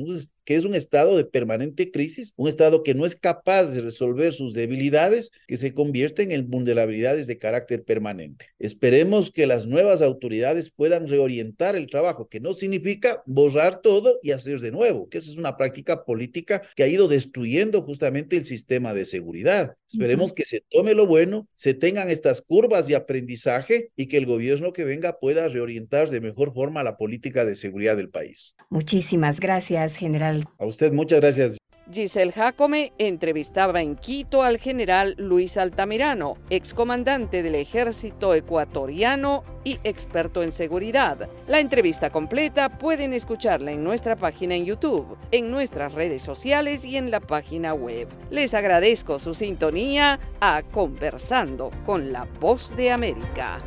que 0.47 0.55
es 0.55 0.65
un 0.65 0.75
estado 0.75 1.17
de 1.17 1.25
permanente 1.25 1.91
crisis, 1.91 2.33
un 2.37 2.49
estado 2.49 2.83
que 2.83 2.95
no 2.95 3.05
es 3.05 3.17
capaz 3.17 3.65
de 3.65 3.83
resolver 3.83 4.33
sus 4.33 4.55
debilidades, 4.55 5.33
que 5.47 5.59
se 5.59 5.75
convierten 5.75 6.31
en 6.31 6.49
vulnerabilidades 6.49 7.27
de 7.27 7.37
carácter 7.37 7.85
permanente. 7.85 8.47
Esperemos 8.59 9.31
que 9.31 9.47
las 9.47 9.67
nuevas 9.67 10.01
autoridades 10.01 10.71
puedan 10.71 11.09
reorientar 11.09 11.77
el 11.77 11.89
trabajo, 11.89 12.29
que 12.29 12.41
no 12.41 12.55
significa 12.55 13.23
borrar 13.27 13.83
todo 13.83 14.19
y 14.23 14.31
hacer 14.31 14.61
de 14.61 14.71
nuevo, 14.71 15.09
que 15.09 15.19
esa 15.19 15.31
es 15.31 15.37
una 15.37 15.57
práctica 15.57 16.05
política 16.05 16.63
que 16.77 16.85
ha 16.85 16.89
ido 16.89 17.09
destruyendo 17.09 17.83
justamente 17.83 18.37
el 18.37 18.45
sistema 18.45 18.95
de 18.95 19.05
seguridad. 19.05 19.77
Esperemos 19.89 20.33
que 20.33 20.45
se 20.45 20.63
tome 20.71 20.95
lo 20.95 21.07
bueno, 21.07 21.49
se 21.55 21.75
tengan 21.75 22.11
estas 22.11 22.43
curvas 22.43 22.87
de 22.87 22.97
aprendizaje 22.97 23.91
y 23.97 24.07
que 24.07 24.17
el 24.17 24.27
gobierno 24.27 24.73
que 24.73 24.85
venga 24.85 25.19
pueda 25.19 25.49
reorientar 25.49 26.11
de 26.11 26.21
mejor 26.21 26.53
forma 26.53 26.83
la 26.83 26.97
política 26.97 27.45
de 27.45 27.55
seguridad 27.55 27.97
del 27.97 28.11
país. 28.11 28.55
Muchísimas 28.71 29.41
gracias, 29.41 29.97
general 29.97 30.47
a 30.59 30.67
usted 30.67 30.93
muchas 30.93 31.21
gracias. 31.21 31.59
Giselle 31.93 32.33
Jacome 32.33 32.93
entrevistaba 32.99 33.81
en 33.81 33.95
Quito 33.95 34.43
al 34.43 34.59
general 34.59 35.15
Luis 35.19 35.57
Altamirano, 35.57 36.37
excomandante 36.51 37.45
del 37.45 37.55
ejército 37.55 38.35
ecuatoriano 38.35 39.45
y 39.63 39.79
experto 39.85 40.43
en 40.43 40.51
seguridad. 40.51 41.29
La 41.47 41.61
entrevista 41.61 42.11
completa 42.11 42.79
pueden 42.79 43.13
escucharla 43.13 43.71
en 43.71 43.85
nuestra 43.85 44.17
página 44.17 44.57
en 44.57 44.65
YouTube, 44.65 45.17
en 45.31 45.51
nuestras 45.51 45.93
redes 45.93 46.23
sociales 46.23 46.85
y 46.85 46.97
en 46.97 47.13
la 47.13 47.21
página 47.21 47.73
web. 47.73 48.09
Les 48.31 48.53
agradezco 48.55 49.21
su 49.21 49.35
sintonía 49.35 50.19
a 50.41 50.63
Conversando 50.65 51.71
con 51.85 52.13
la 52.13 52.27
Voz 52.41 52.75
de 52.77 52.91
América. 52.91 53.59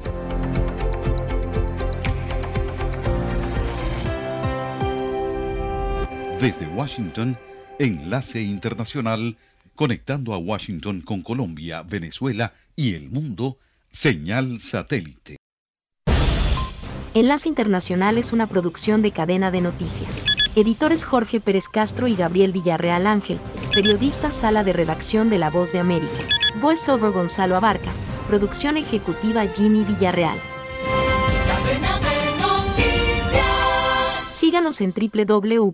Desde 6.42 6.66
Washington, 6.68 7.38
Enlace 7.80 8.42
Internacional, 8.42 9.38
conectando 9.74 10.34
a 10.34 10.38
Washington 10.38 11.00
con 11.02 11.22
Colombia, 11.22 11.82
Venezuela 11.82 12.54
y 12.76 12.94
el 12.94 13.10
mundo, 13.10 13.58
señal 13.94 14.60
satélite. 14.60 15.38
Enlace 17.14 17.48
Internacional 17.48 18.18
es 18.18 18.34
una 18.34 18.48
producción 18.48 19.02
de 19.02 19.12
cadena 19.12 19.50
de 19.50 19.62
noticias. 19.62 20.26
Editores 20.58 21.06
Jorge 21.06 21.40
Pérez 21.40 21.70
Castro 21.70 22.08
y 22.08 22.16
Gabriel 22.16 22.52
Villarreal 22.52 23.08
Ángel. 23.08 23.40
Periodista 23.74 24.30
Sala 24.30 24.66
de 24.66 24.74
Redacción 24.74 25.30
de 25.30 25.38
La 25.38 25.50
Voz 25.50 25.72
de 25.72 25.80
América. 25.80 26.18
Voiceover 26.62 27.12
Gonzalo 27.12 27.56
Abarca. 27.56 27.92
Producción 28.28 28.76
ejecutiva 28.76 29.48
Jimmy 29.48 29.86
Villarreal. 29.86 30.38
Síganos 34.34 34.82
en 34.82 34.94
www.cdncol.com. 34.94 35.70